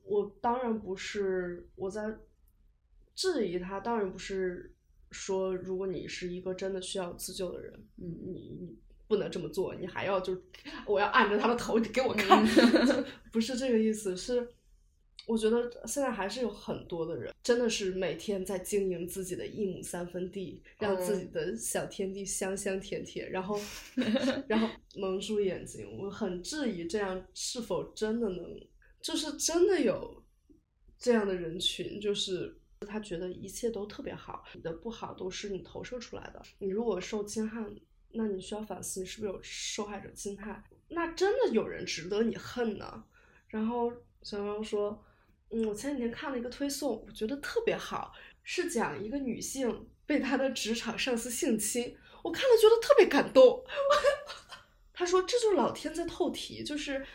[0.06, 2.16] 我当然不是我在
[3.14, 4.73] 质疑他，当然不是。
[5.14, 8.76] 说，如果你是一个真的需要自救的人，你你你
[9.08, 10.36] 不能这么做，你还要就
[10.88, 12.44] 我要按着他的头给我看
[13.32, 14.18] 不是这个意思。
[14.18, 14.46] 是
[15.28, 23.58] 我觉得现在还是有很多的人，真的是每天在经营自己的一亩三分地，让自己的小天地香香甜甜，然后
[24.48, 25.88] 然后蒙住眼睛。
[25.98, 28.68] 我很质疑这样是否真的能，
[29.02, 30.24] 就是真的有
[30.98, 32.58] 这样的人群，就是。
[32.86, 36.42] 他觉得一切都特别好，你的不好都是你投射出来的。
[36.60, 37.64] 你如果受侵害，
[38.12, 40.64] 那你需要反思，你是不是有受害者心态？
[40.90, 43.04] 那真的有人值得你恨呢？
[43.48, 43.92] 然后
[44.22, 45.04] 小王说
[45.50, 48.14] ：“嗯，我前几天看了一个推送，我觉得特别好。
[48.44, 53.64] 是讲一个女性被她的职场上司性侵，我看了觉得特别感动。
[54.92, 57.06] 他说这就是老天在透题，就是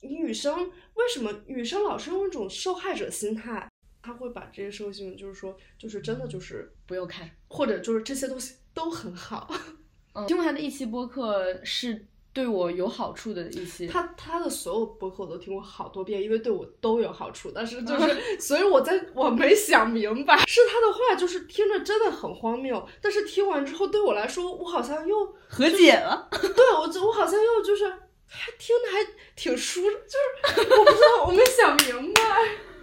[0.00, 3.70] 女生为什么女生老是用一种受害者心态，
[4.02, 9.50] 他会把这些社会新闻就是说就是真的就是不用看，或者就是这些东西都很好。
[10.14, 12.06] 嗯，听过他的一期播客是。
[12.30, 17.50] 对我有好处的一期，他他的所有播客我都听过好多遍，因为对我都有好处。
[17.52, 22.86] 但是就 是，所以我在我没想明白，是他的话就是听着真的很荒谬。
[23.00, 26.28] 但是听完之后，对我来说，我好像又和解了。
[26.30, 27.88] 对我，我好像又就是
[28.26, 32.22] 还听的还挺舒，就是我不知道，我没想明白。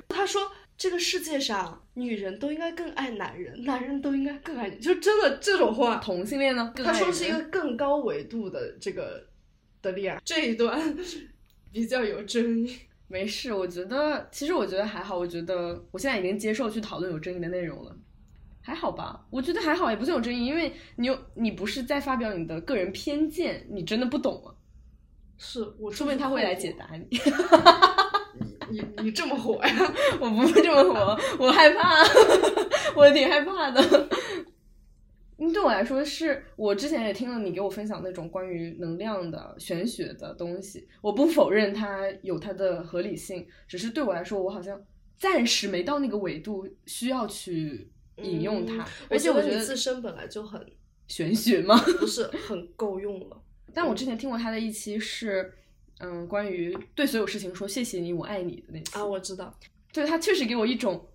[0.10, 5.98] 他说这个世界上女人都应该更爱男人，男人都应该更爱你，就真的这种话。
[5.98, 6.74] 同性恋呢？
[6.76, 9.28] 他说是一个更高维度的这个。
[9.86, 10.98] 的恋爱这一段
[11.72, 12.76] 比较有争议，
[13.08, 17.96] 没事，我觉得其实我觉得还好，我觉得我现在已经接受去讨论有争议的内容了，
[18.62, 19.28] 还好吧？
[19.30, 24.50] 我觉得还好，也不算有争议，因为你有你不是在发表你的个人偏见，你真的不懂啊。
[25.38, 27.06] 是我，说不定他会来解答你。
[28.69, 29.93] 你你你这么火呀？
[30.19, 32.04] 我不会这么火，我害怕，
[32.95, 34.10] 我挺害怕的。
[35.38, 44.82] 嗯，对我来说是我之前也听了你给我分享那种关于能量的玄学的东西，我不否认它有它的合理性，只是对我来说，我好像
[45.17, 50.65] 暂时没到那个维度需要去引用它，而且我觉得自身本来就很
[51.08, 51.78] 玄学吗？
[51.99, 53.41] 不是很够用了。
[53.73, 55.54] 但我之前听过他的一期是，
[56.06, 59.52] 嗯，关于对所有事情说谢谢你，我爱你的那期啊，我知道，
[59.91, 61.10] 对他确实给我一种。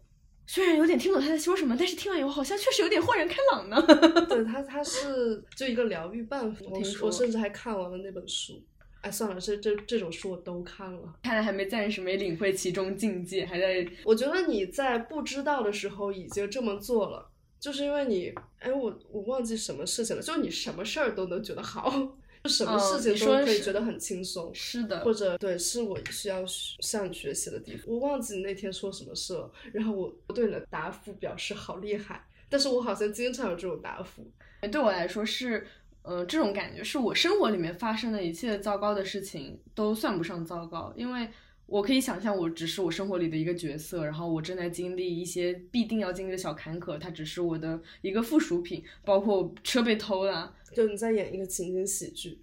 [0.47, 3.81] 虽然有点听不懂他在说什么，但是听完以后好像确实有点豁然开朗呢。
[4.29, 6.67] 对 他，他是就一个疗愈办法。
[6.69, 8.61] 我我甚至还看完了那本书。
[9.03, 11.15] 哎，算了，这这这种书我都看了。
[11.23, 13.87] 看来还没暂时没领会其中境界，还在。
[14.05, 22.17] 我觉得你在不知道的时候已经这么做了，就是因为你，哎，我我忘记什么事情了，就是你什么事儿都能觉得好。
[22.49, 27.85] 什么事情都可以觉得很轻松，是的，或者对，是我需要向你学习的地方。
[27.87, 34.27] 我忘记你那天说什么事了，然后我对你的答复表示好厉害，但是我好像经常有这种答复。
[34.73, 35.67] 对我来说是，
[36.03, 41.29] 呃，这种感觉是我生活里面发生的一切糟糕的事情都算不上糟糕，因为。
[41.71, 52.43] 我可以想象，我只是我生活里的一个角色，然后我正在经历一些必定要经历的小坎坷，它只是我的一个附属品，包括车被偷了，就你在演一个情景喜剧。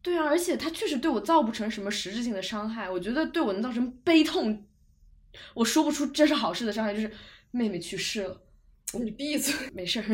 [0.00, 4.64] 对啊，而且它确实对我造不成什么实质性的伤害，我觉得对我能造成悲痛，
[5.52, 7.10] 我说不出这是好事的伤害，就是
[7.50, 8.40] 妹妹去世了。
[8.94, 10.04] 你闭嘴，没事儿，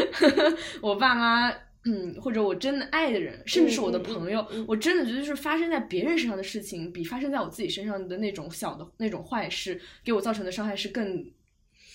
[0.82, 1.65] 我爸妈。
[1.88, 11.32] 嗯，或者我真的爱的人，甚至是我的朋友，我真的觉得就是发生在别人身上的事情，比发生在我自己身上的那种小的那种坏事，给我造成的伤害是更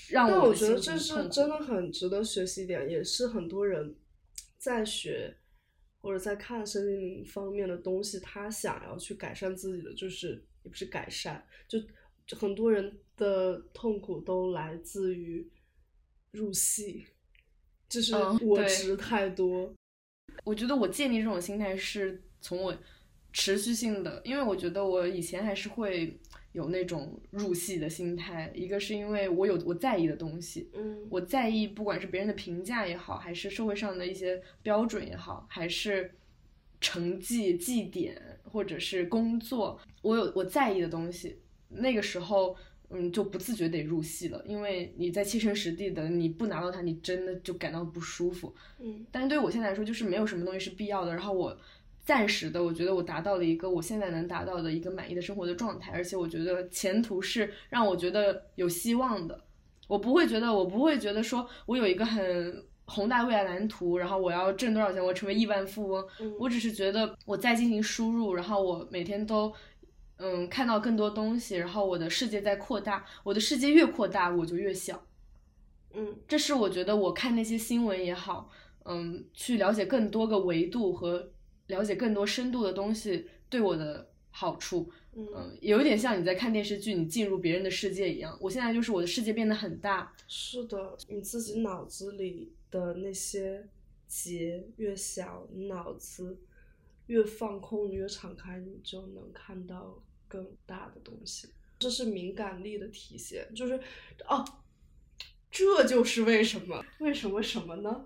[0.10, 0.32] 让我。
[0.32, 3.94] 但我觉得这是真的很值得学习点，也是很多人
[4.58, 5.36] 在学
[6.00, 11.78] 或者在看身心灵方面的东西，他想要去改善自己的，就是也不是改善，就
[12.38, 15.46] 很多人的痛苦都来自于
[16.32, 17.06] 入戏，
[17.90, 19.76] 就是我执太多。
[20.44, 22.76] 我觉得我建立这种心态是从我
[23.32, 26.20] 持续性的，因为我觉得我以前还是会
[26.52, 28.52] 有那种入戏的心态。
[28.54, 36.12] 一个是因为我有我在意的东西，嗯，我在意不管是别人的评价也好，还是社会上的一些标准也好，还是
[36.80, 42.56] 成绩绩点或者是工作，我有我在意的东西，那个时候。
[42.94, 48.54] 嗯，就不自觉得入戏了，因为你在切身实地的，你不拿到它，你真的就感到不舒服。
[48.80, 51.12] 嗯，但是对于我现在来说，就是没有什么东西是必要的。
[51.12, 51.58] 然后我
[52.04, 59.42] 暂时的，我觉得我达到了一个我现在能达到的一个满意的生活的状态，而且我觉得前途是让我觉得有希望的。
[59.88, 66.06] 我不会觉得，我不会觉得说我有一个很宏大未来蓝图，然后我要挣多少钱，我成为亿万富翁。
[66.38, 69.54] 我只是觉得我在进行输入，然后我每天都。
[70.24, 75.04] 嗯，看到更多东西，然后我的世界在扩大，我的世界越扩大，我就越小。
[75.94, 78.52] 嗯，这是我觉得我看那些新闻也好，
[78.86, 81.32] 嗯，去了解更多个维度和
[81.68, 84.92] 了解更多深度的东西对我的好处。
[85.14, 88.38] 嗯，有一点像你在看电视剧，你进入别人的世界一样。
[88.40, 90.14] 我现在就是我的世界变得很大。
[90.28, 93.68] 是的，你自己脑子里的那些
[94.08, 96.38] 结越小，脑子
[97.08, 100.02] 越放空，越敞开，你就能看到。
[100.32, 103.54] 更大的东西，这是敏感力的体现。
[103.54, 103.74] 就是，
[104.30, 104.46] 哦，
[105.52, 106.82] 这就是为什么？
[107.00, 108.06] 为什么什么呢？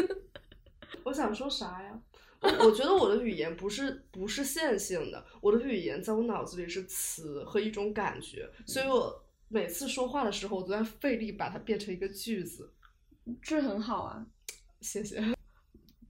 [1.04, 2.00] 我想说啥呀？
[2.40, 12.72] 我觉得我的语言不是不是线性的，我的语言在我脑子里是词和一种感觉，所以我每次说话的时候，我都在费力把它变成一个句子。
[13.42, 14.26] 这很好啊，
[14.80, 15.35] 谢谢。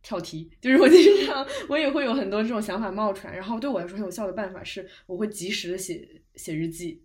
[0.06, 7.02] 跳题，就是我经常我也会有很多这种想法冒出来，然后对我来说很有效的办法是，我会及时的写写日记。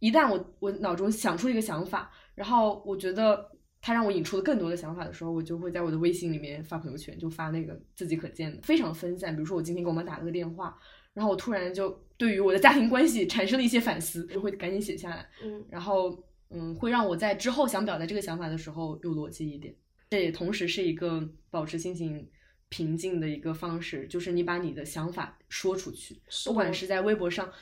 [0.00, 3.48] 一旦我我脑中想出一个想法，然后我觉得
[3.80, 9.32] 它让我引出了更多的想法的时候，我就会在我的微信里面发朋友圈，就发那个自己可见的，非常分散。
[9.32, 10.76] 比如说我今天给我妈打了个电话，
[11.14, 15.24] 然后我突然就对于我的家庭关系产生了一些反思，就会赶紧写下来。
[15.44, 19.72] 嗯，然后嗯，会让我在之后想表达这个想法的时候有逻辑一点。
[20.10, 22.28] 这也同时是一个保持心情
[22.70, 27.52] 平静的一个方式，就是你把你的想法说出去，不管是在微博上，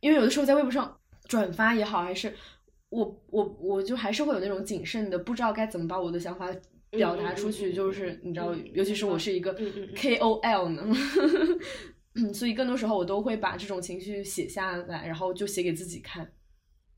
[0.00, 0.98] 因为有的时候在微博上。
[1.28, 2.34] 转发也好，还是
[2.90, 6.52] 我我我就还是会有那种谨慎的，不知道该怎么把我的想法
[6.90, 7.72] 表达出去。
[7.72, 9.56] 就是你知道，尤其是我是一个
[9.94, 10.92] KOL 呢，
[12.34, 16.30] 所以更多时候我都会把这种情绪写下来，然后就写给自己看。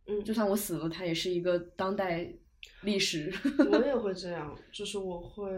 [0.06, 2.26] 嗯，就算我死了，它也是一个当代
[2.82, 3.32] 历史。
[3.70, 5.48] 我也会这样，就是我会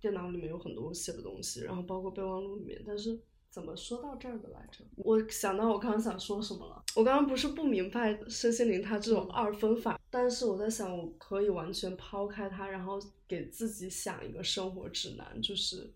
[0.00, 3.20] 电脑里面有很多写的东西，然后包括备忘录里面，但是。
[3.52, 4.82] 怎么说到这儿的来着？
[4.96, 6.82] 我想到我刚刚想说什么了。
[6.96, 12.98] 我刚刚不是不明白身心灵它这种二分法，但是我在想，我可以完全抛开它，然后
[13.28, 15.92] 给自己想一个生活指南，就是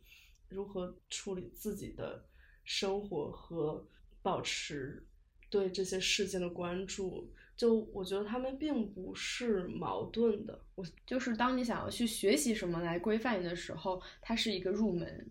[0.50, 2.22] 如何处理自己的
[2.62, 3.88] 生活和
[4.20, 5.02] 保持
[5.48, 7.32] 对这些事件的关注。
[7.56, 10.60] 就我觉得他们并不是矛盾的。
[10.74, 15.30] 我就是当你想要去学习什么来规范你的时候，它是一个入门。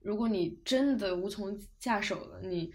[0.00, 2.72] 如果你真的无从下手了，你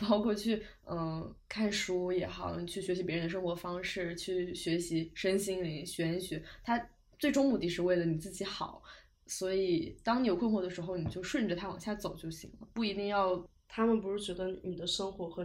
[0.00, 6.88] 包括去嗯看书也好，你去学习别人的生活方式，去学习身心灵玄学，它
[7.18, 8.82] 最终目的是为了你自己好。
[9.26, 13.48] 所以当你有困惑的时候，你就顺着它往下走就行了，不一定要。
[13.66, 15.44] 他们不是觉得你的生活和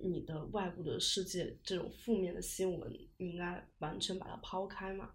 [0.00, 5.10] 你的外部的世界这种负面的新闻，你应该完全把它抛开嘛？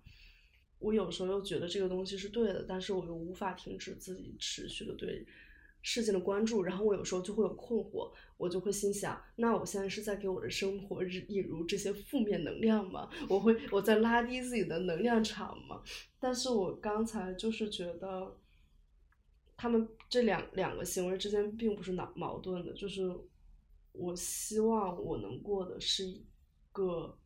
[0.80, 5.26] 我有时候又觉得这个东西是对的，但是我又无法停止自己持续的对
[5.82, 13.10] 事件的关注，然后我有时候就会有困惑，我就会心想，那我现在是在给我的生活引入这些负面能量吗？
[13.30, 15.82] 我会我在拉低自己的能量场吗？
[16.20, 18.38] 但是我刚才就是觉得，
[19.56, 23.10] 他们这两两个行为之间并不是矛矛盾的，就是
[23.94, 26.26] 我希望我能过的是一
[26.72, 27.18] 个。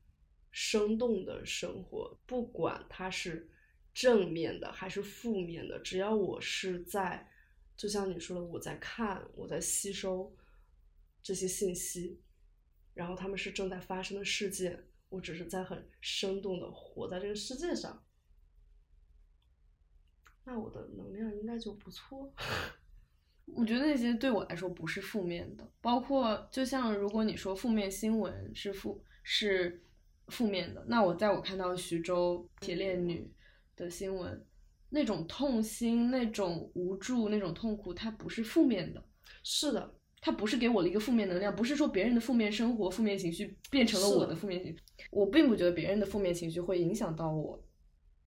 [0.50, 3.48] 生动的生活，不管它是
[3.94, 7.30] 正面的还是负面的，只要我是在，
[7.76, 10.36] 就像你说的，我在看，我在吸收
[11.22, 12.20] 这些信息，
[12.96, 18.04] 然后他们是正在发生的事件，我只是在很生动的活在这个世界上，
[20.44, 22.34] 那我的能量应该就不错。
[23.54, 29.82] 我觉得那些对我来说不是负面的，包括就像如果你说负面新闻是负是。
[30.30, 33.32] 负面的，那我在我看到徐州铁链女
[33.78, 34.46] 的新闻，
[34.90, 39.02] 那种痛心、那种无助、那种痛苦，它不是负面的。
[39.42, 44.84] 是的，它不是给我了一个负面能量，不是说别人的负面生活、负面情绪变成了我的负面情绪。
[45.12, 47.58] 我并不觉得别人的负面情绪会影响到我，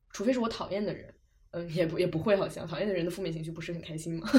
[0.08, 1.14] 除非是我讨厌的人。
[1.52, 4.26] 嗯，也不也不会，好像讨厌的人的负面情绪不是很开心吗？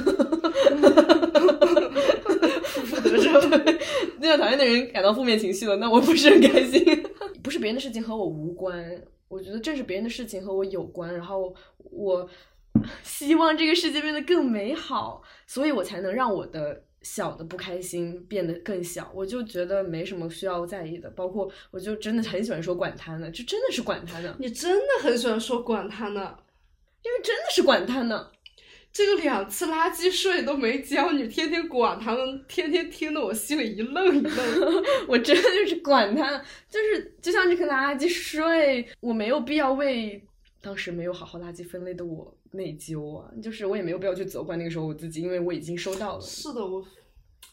[2.86, 3.80] 负责任，
[4.20, 6.84] 那样讨厌的人感到负面情绪了，那我不是很开心。
[7.43, 11.14] 不是别人的事情和我无关，我觉得正是别人的事情和我有关。
[11.14, 12.30] 然后我
[13.03, 19.12] 希望这个世界变得更美好，所以我才能让我的小的不开心变得更小。
[19.14, 24.36] 我就觉得没什么需要在意的，包括我就真的很喜欢说管他呢，就真的是管他呢。
[24.39, 26.38] 你真的很喜欢说管他呢，
[27.04, 28.32] 因为真的是管他呢。
[28.93, 34.84] 这个两次垃圾税都没交，你天天管他们，天天听得我心里一愣一愣。
[35.08, 36.38] 我真的就是管他，
[36.70, 40.22] 就是就像这个垃圾税，我没有必要为
[40.62, 43.32] 当时没有好好垃圾分类的我内疚啊。
[43.41, 46.22] 就是我也没有必要去责怪那个时候我自己，因为我已经收到了。
[46.22, 46.86] 是的，我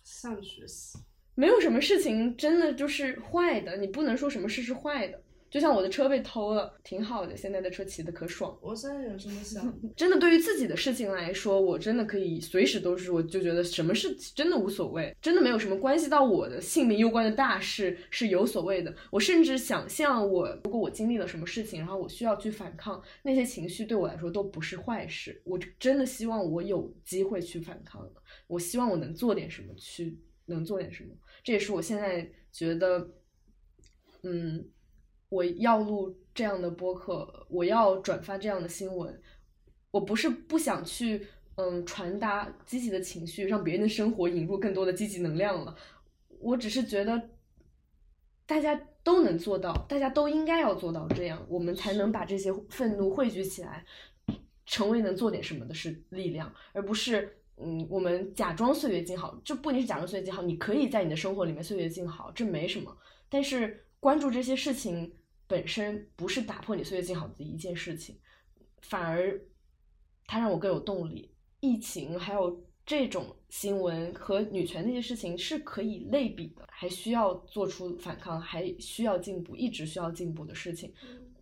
[0.03, 0.99] 向你学习。
[1.36, 5.22] 没有什么事情真的就是坏的，你不能说什么事是坏的。
[5.51, 8.59] 就像我的车被偷了，挺好的，现在的车骑的可爽。
[8.61, 9.74] 我现在有这么想。
[9.96, 18.94] 真的，对于自己的事情来说，我真的可以随时都是，我就觉得什么事真的无所谓，真的没有什么关系到我的性命攸关的大事是有所谓的。
[19.11, 25.40] 我甚至想象，我如果我经历了什么事情，然后我需要去反抗，那些情绪对我来说都不是坏事。
[25.44, 28.07] 我真的希望我有机会去反抗，
[28.46, 31.11] 我希望我能做点什么，去能做点什么。
[31.42, 33.09] 这也是我现在觉得，
[34.22, 34.68] 嗯。
[35.30, 39.20] 我要录这样的播客，我要转发这样的新闻，
[39.90, 41.26] 我不是不想去，
[41.56, 45.76] 嗯，传达积极的情绪，让别人的生活引入更多的积极能量了。
[46.40, 47.30] 我只是觉得，
[48.46, 53.84] 大家都能做到，大家都应该要做到这样，我们才能把这些愤怒汇聚起来，
[54.64, 62.96] 成为能做点什么的是力量，而不是嗯，我们假装岁月静好，就不一定是假装岁月静好，你可以在你的生活里面岁月静好，这没什么，
[63.28, 65.12] 但是关注这些事情
[65.49, 68.16] 本身不是打破你岁月静好的一件事情，
[68.82, 69.40] 反而
[70.26, 71.34] 它让我更有动力。
[71.61, 80.94] 疫情还有这种新闻和女权那些事情是可以类比的，还需要做出反抗，还需要进步，一直需要进步的事情。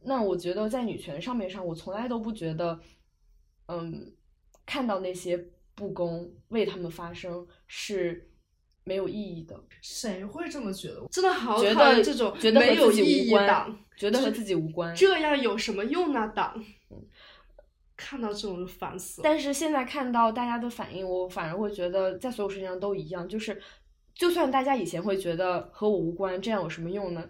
[0.02, 2.80] 那我觉得在女权上面上，我从来都不觉得，
[3.66, 4.14] 嗯，
[4.64, 5.36] 看到那些
[5.74, 8.30] 不公为他们发声是
[8.84, 9.60] 没有意义的。
[9.82, 11.06] 谁会这么觉得？
[11.10, 14.94] 真的好觉得讨厌这种觉得没有意义无关党，觉得和自己无关。
[14.94, 16.30] 这样有什么用呢？
[16.34, 16.62] 党，
[17.96, 19.24] 看到这种就烦死了。
[19.24, 23.60] 但是现在看到大家的反应，我反而会觉得在所有事情上都一样，就是
[24.14, 27.28] 就算大家以前会觉得和我无关，这样有什么用呢？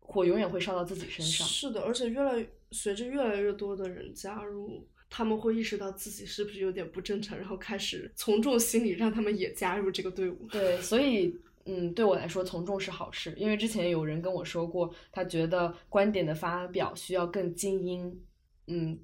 [0.00, 1.46] 火永远会烧到自己身上。
[1.46, 10.46] 是的，而且越来随着越来越多的人加入，他们会意识到自己是不是有点不正常，然后开始从众心理，让他们也加入这个队伍。
[10.50, 11.38] 对，所以
[11.68, 18.20] 嗯，对我来说从众是好事，因为之前有人跟我说过，他觉得观点的发表需要更精英，
[18.66, 18.98] 嗯，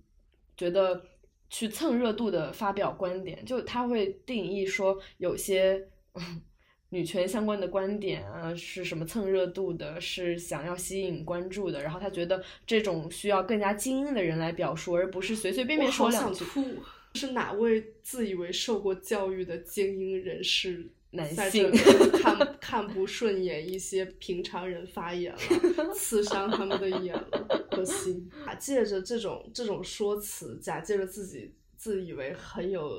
[0.56, 1.04] 觉得
[1.50, 5.88] 去蹭热度的发表观点，就他会定义说有些。
[6.14, 6.42] 嗯
[6.90, 16.44] 女权相关的观点啊，是什么蹭热度的，是想要吸引关注的，然后他觉得这种需要更加精英的人来表述，而不是随随便便说两句。
[16.44, 16.64] 想吐，
[17.18, 21.70] 是哪位自以为受过教育的精英人士男在性
[22.12, 32.90] 看看不顺眼一些平常人发言了，刺伤他们的眼了和心，假借着这种这种说辞，假借着自己自以为很有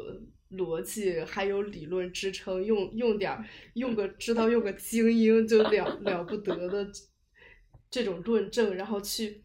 [0.51, 6.91] 逻辑，还有理论支撑，用用点儿用个知道用个精英就了了不得的
[7.89, 9.43] 这种论证，然后去。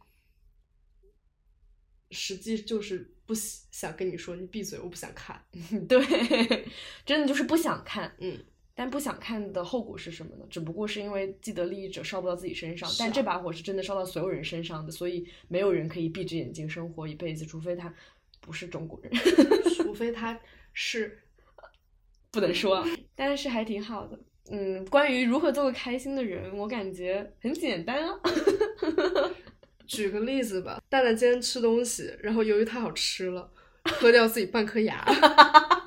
[2.12, 5.40] 实际就是不想跟你说，你闭嘴，我不想看。
[5.88, 6.00] 对，
[7.06, 8.12] 真的就是不想看。
[8.18, 8.44] 嗯，
[8.80, 10.44] 但不想看的后果是什么呢？
[10.48, 17.94] 只不过是因为既得利益者烧不到自己身上，啊但这把火是真的烧到所有人身上的，所以没有人可以闭着眼睛生活一辈子，除非他
[18.40, 19.12] 不是中国人。
[19.76, 20.40] 除非他
[20.72, 21.18] 是
[22.30, 24.18] 不能说啊，但是还挺好的。
[24.50, 28.18] 嗯，关于如何做个开心的人，我感觉很简单啊。
[29.86, 33.52] 举个例子吧，蛋蛋今天吃东西，然后由于太好吃了，
[33.84, 35.04] 喝掉自己半颗牙，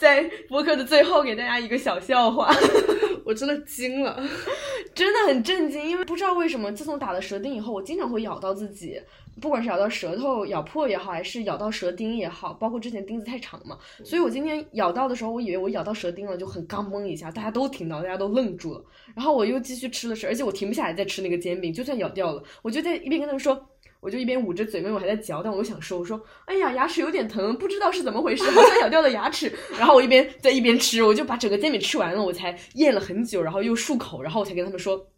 [0.00, 2.50] 在播客的最后给大家一个小笑话，
[3.22, 4.18] 我真的惊了。
[4.94, 8.98] 真的很震惊，因为不知道为什么，自从打了舌钉以后，我经常会咬到自己，
[9.42, 18.82] 不管是咬到舌头咬破也好，还是咬到舌钉也好，包括之前钉子太长嘛，所以我今天咬到的时候，我以为我咬到舌钉了，就很刚嘣一下，大家都听到，大家都愣住了，
[19.14, 23.68] 然后我又继续吃了吃，而且我停不下来再吃那个煎饼，就算咬掉了，我就在一边跟他们说。
[24.00, 29.52] 我就一边捂着嘴，因为我还在嚼，但我又想说，我说，哎呀，牙齿有点疼，不知道是怎么回事，好像咬掉了牙齿。
[29.78, 35.08] 然后我一边在一边吃，我就把整个煎饼吃完了，我才咽了很久，然后又漱口，然后我才跟他们说，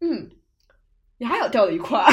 [0.00, 0.30] 嗯，
[1.18, 2.12] 牙咬掉了一块儿，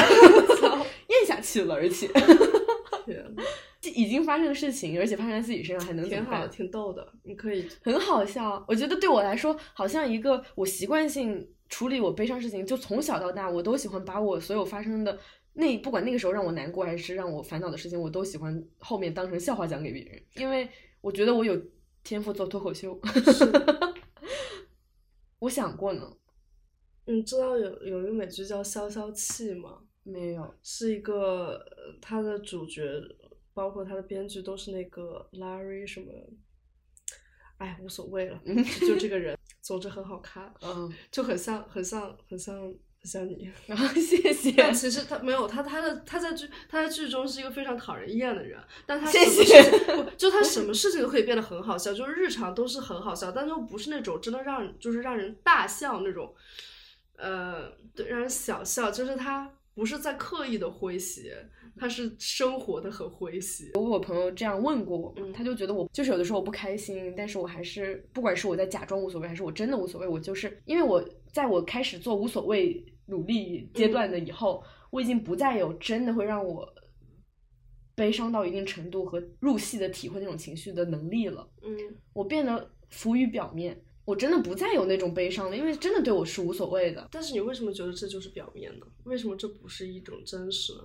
[1.08, 2.08] 咽下去了，而且
[3.94, 6.46] 已经发生的事情，而且发生在自己身上，还能挺好？
[6.48, 7.06] 挺逗的。
[7.24, 8.62] 你可以，很好笑。
[8.68, 15.18] 我觉得对我来说，好像一个我习惯性处理我悲伤事情，就从小到大，我都喜欢把我所有发生的
[15.52, 20.68] 那不管那个时候让我难过还是让我烦恼的事情，我都喜欢后面当成笑话讲给别人，因为
[21.00, 21.60] 我觉得我有
[22.02, 22.98] 天赋做脱口秀。
[25.40, 26.16] 我想过呢，
[27.06, 29.78] 你知道有有一个美剧叫《消消气》吗？
[30.02, 30.54] 没有。
[30.62, 32.82] 是一个呃它的主角，
[33.52, 36.06] 包括它的编剧都是那个 Larry 什么，
[37.58, 38.40] 哎，无所谓了，
[38.80, 43.50] 就就这个人，总之很好看，嗯，就很像，很像，很像，很像你。
[43.66, 44.52] 然后谢谢。
[44.56, 56.34] 但其实他没有他他的他在剧他在剧中是一个非常讨人厌的人，但他谢什么谢事情不就他什么事情都可以变得很好笑，就是日常都是很好笑，但又不是那种真的让人就是让人大笑那种，
[57.16, 59.50] 呃，对，让人小笑，就是他
[59.80, 61.34] 不是在刻意的诙谐，
[61.74, 63.70] 他是生活的很诙谐。
[63.76, 71.02] 我我朋友这样问过我，嗯他就觉得我就是有的时候我不开心，但是我还是不管是我在假装无所谓，还是我真的无所谓，我就是因为我
[71.32, 76.68] 在我开始做无所谓努力阶段的以后，我已经不再有真的会让我
[77.94, 81.48] 悲伤到一定程度和入戏的体会那种情绪的能力了。
[81.62, 81.74] 嗯，
[82.12, 88.86] 我变得浮于表面，我真的不再有那种悲伤了，因为真的对我是无所谓的，但是你为什么觉得这就是表面呢？
[89.04, 90.80] 为什么这不是一种真实呢？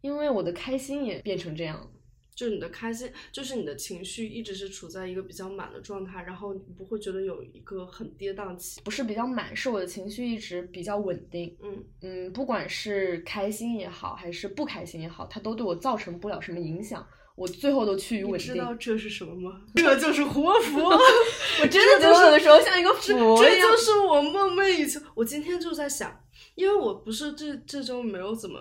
[0.00, 1.90] 因为我的开心也变成这样了。
[2.34, 8.80] 就是你的开心，就是你的情绪一直是处在一个比较满的状态，然后你不会觉得有一个很跌宕期。
[8.84, 11.56] 不是比较满，是我的情绪一直比较稳定。
[11.60, 17.04] 嗯嗯，不管是开心也好，还是不开心也好，它都对我造成不了什么影响。
[17.38, 18.52] 我最后都趋于稳定。
[18.52, 19.60] 你知道这是什么吗？
[19.76, 20.90] 这就是活佛。
[21.62, 25.00] 我真的就是有的时候像一个佛这就是我梦寐以求。
[25.14, 26.12] 我今天就在想，
[26.56, 28.58] 因为我不是这这周没有怎么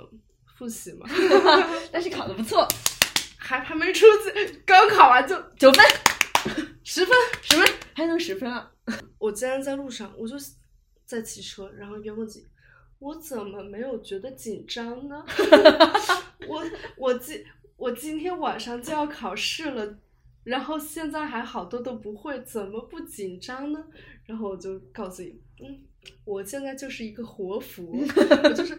[0.55, 1.07] 复习嘛，
[1.91, 2.67] 但是考的不错，
[3.38, 5.84] 还还没出去，刚考完就九分，
[6.84, 8.71] 十分，十分还能十分啊！
[9.17, 10.36] 我今天在路上，我就
[11.03, 12.45] 在骑车，然后一边问自己，
[12.99, 15.25] 我怎么没有觉得紧张呢？
[16.47, 16.63] 我
[16.95, 17.43] 我今。
[17.78, 19.99] 我今天晚上就要考试了，
[20.43, 23.86] 然后现在还好多都不会，怎么不紧张呢？
[24.25, 25.80] 然后我就告诉你，嗯，
[26.25, 27.95] 我现在就是一个活佛，
[28.43, 28.78] 我就是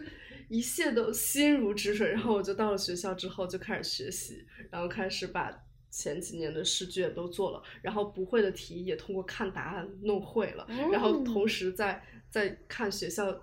[0.49, 2.11] 一切都心如止水。
[2.11, 5.49] 然后我就到了学校之后就开始学习，然后开始把
[5.89, 13.33] 前几年的试卷都做了，然后不会的题也通过看答案弄会了，然后同时在在看学校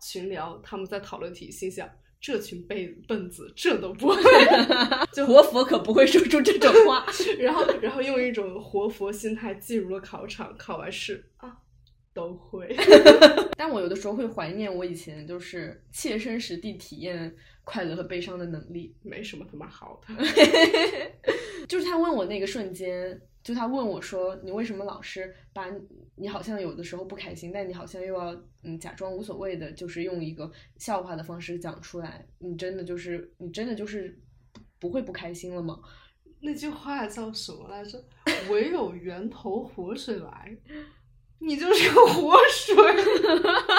[0.00, 1.90] 群聊，他们在讨论题，心想。
[2.22, 4.22] 这群笨笨子，这都不会，
[5.12, 7.04] 就活佛可不会说出这种话。
[7.40, 11.52] 然后，然后用一种活佛心态进入了考场，考完试啊，
[12.14, 12.74] 都会。
[13.58, 18.94] 但我有的时候会怀念我以前就是切身实地体验快乐和悲伤的能力。
[19.02, 20.14] 没什么他妈好的，
[21.66, 23.20] 就是他问我那个瞬间。
[23.42, 25.66] 就他问我说：“你为什么老是把
[26.14, 28.32] 你好像有的时候不开心，但你好像又要
[28.62, 32.24] 嗯假装无所谓的，就是用一个笑话的方式讲出来？
[32.38, 34.16] 你真的就是你真的就是
[34.78, 35.80] 不会不开心了吗？”
[36.44, 38.04] 那句话叫什么来着？
[38.50, 40.56] 唯有源头活水来，
[41.38, 42.74] 你就是个活水，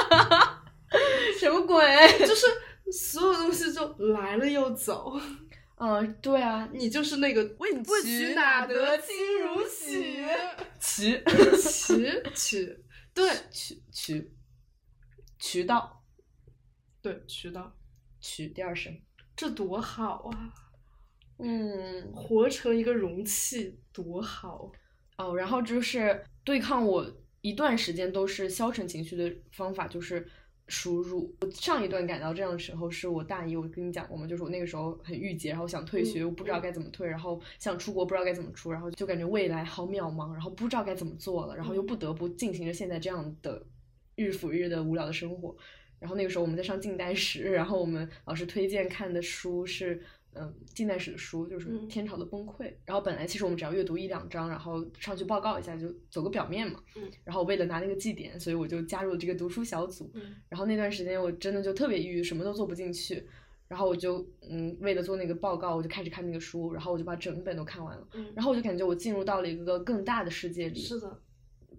[1.40, 1.86] 什么鬼？
[2.20, 2.46] 就是
[2.92, 5.14] 所有东西就来了又走。
[5.86, 10.24] 嗯，对啊，你就是那个问渠哪得清如许？
[10.80, 11.22] 渠
[11.62, 12.80] 渠 渠，
[13.14, 14.32] 对渠渠
[15.38, 16.02] 渠道，
[17.02, 17.76] 对渠道，
[18.22, 18.98] 渠第二声，
[19.36, 20.54] 这多好啊！
[21.40, 24.72] 嗯，活成一个容器多好
[25.18, 25.36] 哦。
[25.36, 27.06] 然后就是对抗我
[27.42, 30.26] 一段时间都是消沉情绪的方法，就是。
[30.74, 31.32] 输入。
[31.42, 34.26] 我上一段感到这样的时候是我大一，我跟你讲过嘛？
[34.26, 43.64] 就是我那个时候很郁结，然后想退学，我不知道该怎么退，然后想出国，不知道该怎么出，然后就感觉未来好渺茫，然后不知道该怎么做了，然后又不得不进行着现在这样的
[44.16, 45.56] 日复一日的无聊的生活。
[46.00, 50.02] 然后那个时候我们在上近代史，然后我们老师推荐看的书是。
[50.36, 56.80] 嗯，近代史的书就是《天朝的崩溃》，然后本来其实我们只要阅读一两章，然后上去报告一下就走个表面嘛。
[56.96, 57.04] 嗯。
[57.24, 60.12] 然后为了拿那个绩点，所以我就加入了这个读书小组。
[60.14, 60.36] 嗯。
[60.50, 63.26] 然后那段时间我真的就特别抑郁，什么都做不进去。
[63.68, 68.08] 然后我就嗯，为了做那个报告，我就开始看那个书，然后我就把整本都看完了。
[68.14, 68.32] 嗯。
[68.36, 70.80] 然后我就感觉我进入到了一个更大的世界里。
[70.80, 71.20] 是的。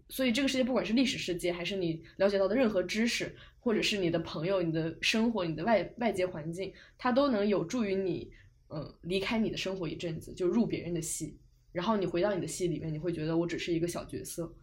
[0.09, 8.31] 所以这个世界不管是历史世界，还是你了解到的任何知识，或者是你的朋友、你的生活、你的外外界环境，它都能有助于你。
[8.69, 11.39] 嗯，离开你的生活一阵子，就入别人的戏，
[11.73, 14.55] 然后你回到你的戏里面，你会觉得我只是一个小角色，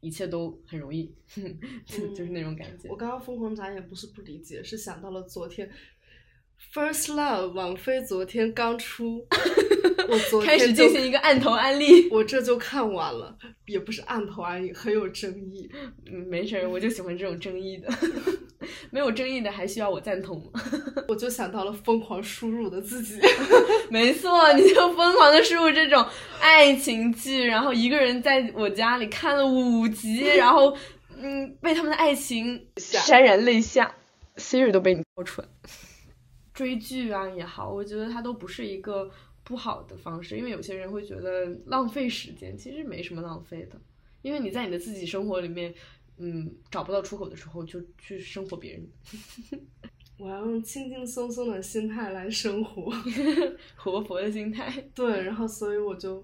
[0.00, 1.14] 一切都很容易，
[1.86, 2.88] 就是那种感觉。
[2.88, 5.70] 我刚刚疯狂眨眼不是不理解，是想到了昨天
[6.72, 9.26] ，First Love 王菲昨天刚出。
[10.08, 13.36] 我昨天开始进行一个案头安利，我这就看完了，
[13.66, 15.70] 也不是案头安利，很有争议。
[16.10, 17.88] 嗯，没事儿，我就喜欢这种争议的，
[18.90, 20.60] 没有争议的还需要我赞同吗？
[21.06, 23.20] 我就想到了疯狂输入的自己，
[23.88, 26.04] 没错，你就疯狂的输入这种
[26.40, 30.76] 爱情剧，然后一个人在我家里看了五集，然后
[31.22, 33.94] 嗯，被他们的爱情潸然泪下
[34.36, 35.46] ，Siri 都被你爆出来。
[36.60, 39.10] 追剧啊也好，我觉得它都不是一个。
[39.42, 43.80] 不好的方式，因为有些人会觉得浪费时间，其实没什么浪费的，
[44.22, 45.74] 因为你在你的自己生活里面，
[46.18, 48.86] 嗯，找不到出口的时候，就去生活别人。
[50.18, 52.92] 我要用轻轻松松的心态来生活，
[53.74, 54.70] 活佛的心态。
[54.94, 56.22] 对，然后所以我就，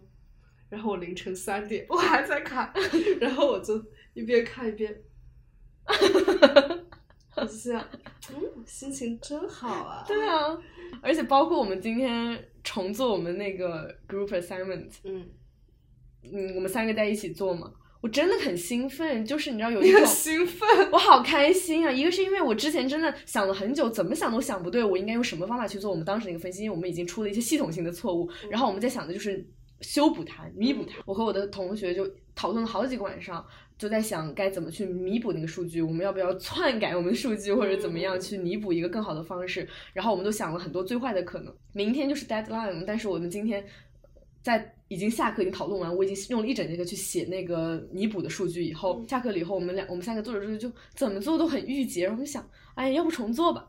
[0.68, 2.70] 然后我凌晨三点我还在看，
[3.18, 3.82] 然后我就
[4.12, 4.94] 一边看一边，
[5.88, 6.85] 我
[7.36, 10.04] 就是，嗯，心情真好啊。
[10.06, 10.58] 对啊，
[11.02, 12.38] 而且包括我们今天。
[12.68, 15.24] 重做我们那个 group assignment，嗯，
[16.24, 21.92] 嗯，我们三个在一起做嘛，我真的很兴奋，就是你知道有一种兴奋，我好开心啊！
[21.92, 29.48] 一个是因为我之前真的想了很久，怎么想都想不对，我应该用什么方法去做我们当时那个分析，因为我们已经出了一些系统性的错误，然后我们在想的就是
[29.80, 31.00] 修补它、弥补它。
[31.06, 33.46] 我和我的同学就讨论了好几个晚上，
[33.78, 39.68] 就在想该怎么去弥补那个数据，我们要不要篡改我们的数据，或者怎么样去弥补一个更好的方式？
[39.92, 41.54] 然后我们都想了很多最坏的可能。
[41.74, 43.62] 明天就是 deadline，但是我们今天
[44.42, 48.64] 在已经下课已经讨论完，我已经用了一整节课去写那个弥补的数据。
[48.64, 53.68] 以后下课了以后，我们两我们三个做着做着就怎么做都很郁结，然后就想，哎，要不重做吧？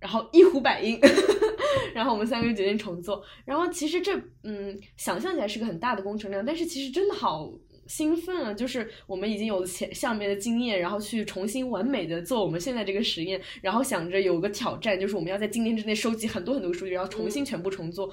[0.00, 1.00] 然后一呼百应，
[1.94, 3.24] 然后我们三个就决定重做。
[3.46, 7.50] 然后其实这嗯，想象起来是个很大的工程量，但是其实真的好。
[7.86, 8.54] 兴奋啊！
[8.54, 18.12] 就是我们已经有了前下面的经验，然后去重新完美的做我们现在这个实验，然后想着有个挑战，就是我们要在今天之内收集很多很多数据，然后重新全部重做，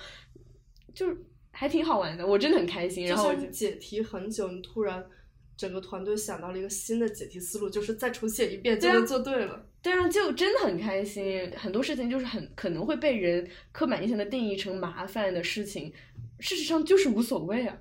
[0.94, 1.18] 就是
[1.52, 3.06] 还挺好玩的，我真的很开心。
[3.06, 5.04] 然后解题很久，你突然
[5.56, 9.66] 整个团队想到了一个新的解题思路，就是再重写一遍就能做对了。
[9.82, 11.52] 对啊，就真的很开心。
[11.58, 15.92] 很多事情就是很可能会被人刻板印象的定义成麻烦的事情，
[16.40, 17.76] 事实上就是无所谓啊。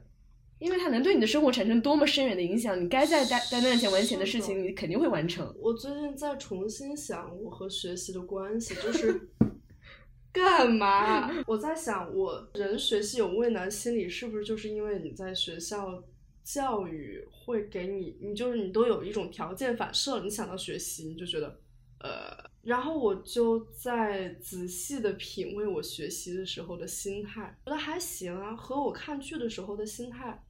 [0.61, 5.53] 因为它能对你的生活产生多么深远的影响，你该在在在那前完成的事情，你肯定会完成。
[5.59, 9.29] 我最近在重新想我和学习的关系，就是
[10.31, 11.31] 干嘛？
[11.47, 16.05] 我在想，我人学习有畏难心理，是不是就是因为你在学校
[16.45, 21.59] 教育会给你，你就是你都有一种条件反射，你想到学习，你就觉得
[22.01, 30.45] 呃，然后我就在仔细的品味我学习的时候的心态，觉得还行啊，和我看剧的时候的心态。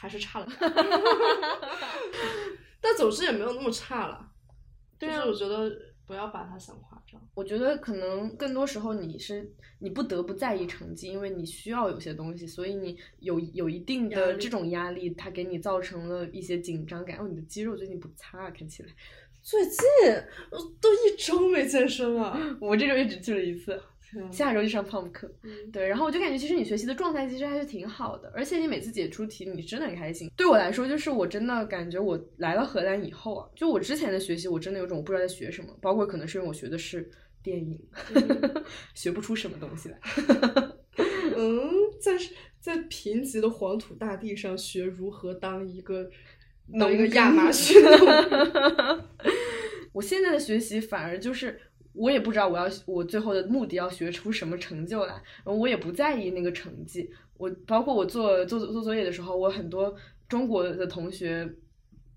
[0.00, 0.48] 还是差了，
[2.80, 4.32] 但总之也没有那么差了。
[4.98, 5.70] 就是我觉得
[6.06, 7.20] 不要把它想夸张。
[7.34, 17.18] 我觉得可能更多时候你是你不得不在意成绩，因为你需要有些东西，所以你有有一定的这种压力，它给你造成了一些紧张感。
[17.18, 18.88] 哦，你的肌肉最近不差，看起来。
[19.42, 19.76] 最近
[20.80, 23.78] 都一周没健身了， 我这周也只去了一次。
[24.32, 25.30] 下周就上 pump 课，
[25.72, 30.28] 对，然后我就感觉其实你学习的状态其实还是挺好的，而且你每次解出题，你真的很开心。
[30.36, 37.08] 对我来说，就是我真的感觉我来了荷兰以后啊，就我之前的学习，我真的有种我不知道在学什么，包括可能是因为我学的是
[37.42, 37.80] 电影，
[38.94, 39.98] 学不出什么东西来。
[41.36, 42.12] 嗯，在
[42.58, 46.10] 在贫瘠的黄土大地上学如何当一个
[46.78, 47.80] 当一个亚马逊。
[49.92, 51.60] 我现在的学习反而就是。
[52.00, 57.10] 我也不知道我要我最后的目的要学出什么成就来，然后我也不在意那个成绩。
[57.36, 59.94] 我包括我做做做作业的时候，我很多
[60.26, 61.46] 中国的同学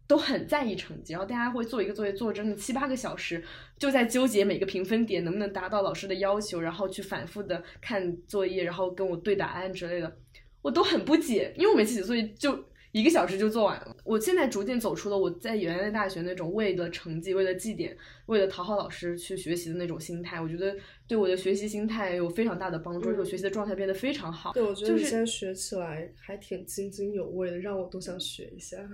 [0.08, 3.44] 都很在意成绩，然后大家会做一个作业做真的七八个小时，
[3.78, 10.18] 就在纠结每个评分点能不能达到老师的要求，然后去反复的看作业，然后跟我对答案之类的，
[10.62, 12.58] 我都很不解，因为我每次写作业就。
[12.94, 13.96] 一个小时就做完了。
[14.06, 20.40] 我现在逐渐走出了我在原来大学那种为了成绩、为了绩点、为了讨好老师去学习的那种心态。
[20.40, 20.76] 我觉得
[21.08, 24.54] 对我的学习心态有非常大的帮助，而且我学习的状态变得非常好。
[24.54, 28.78] 对，我觉得你现在学起来还挺津津有味的，让我都想学一下。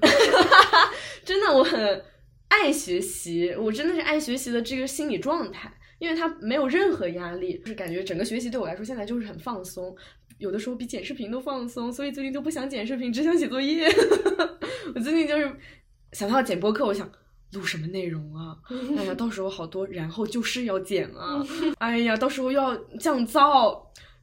[1.25, 2.01] 真的，我很
[2.47, 9.95] 爱学习，我真的是爱学习的这个心理状态，因为它没有任何压力，就是感觉整个学习对我来说现在就是很放松。
[10.37, 13.85] 有的时候比剪视频都放松，所以最近就不想剪视频，只想写作业。
[14.95, 15.53] 我最近就是
[16.13, 17.11] 想到剪播客，我想
[17.51, 18.55] 录什么内容啊？
[18.97, 21.45] 哎呀，到时候好多，然后就是要剪啊！
[21.79, 23.77] 哎呀，到时候要降噪，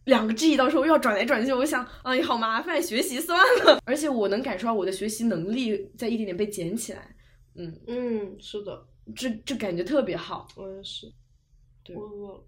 [0.05, 3.79] 两个 G，到时候又要转来转去，我想，哎呀，好麻烦，学习算了。
[3.85, 7.15] 而且我能感受到我的学习能力在一点点被捡起来。
[7.57, 10.49] 嗯嗯，是的，这这感觉特别好。
[10.57, 11.07] 我也是。
[11.95, 12.45] 我饿了。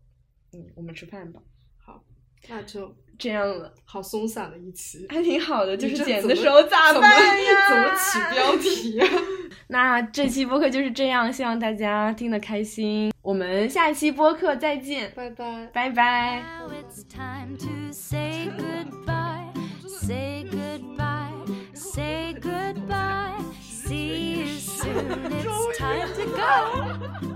[0.53, 1.41] 嗯，我们吃饭吧。
[1.77, 2.03] 好，
[2.49, 2.95] 那就。
[3.19, 5.77] 这样了，好松散的一期，还挺好的。
[5.77, 7.03] 就是剪的时候咋办
[7.45, 7.67] 呀？
[7.69, 9.05] 怎么起标题呀？
[9.67, 13.13] 那这期播客就是这样，希望大家听得开心。
[13.23, 16.45] 我们下期播客再见，拜拜，拜拜。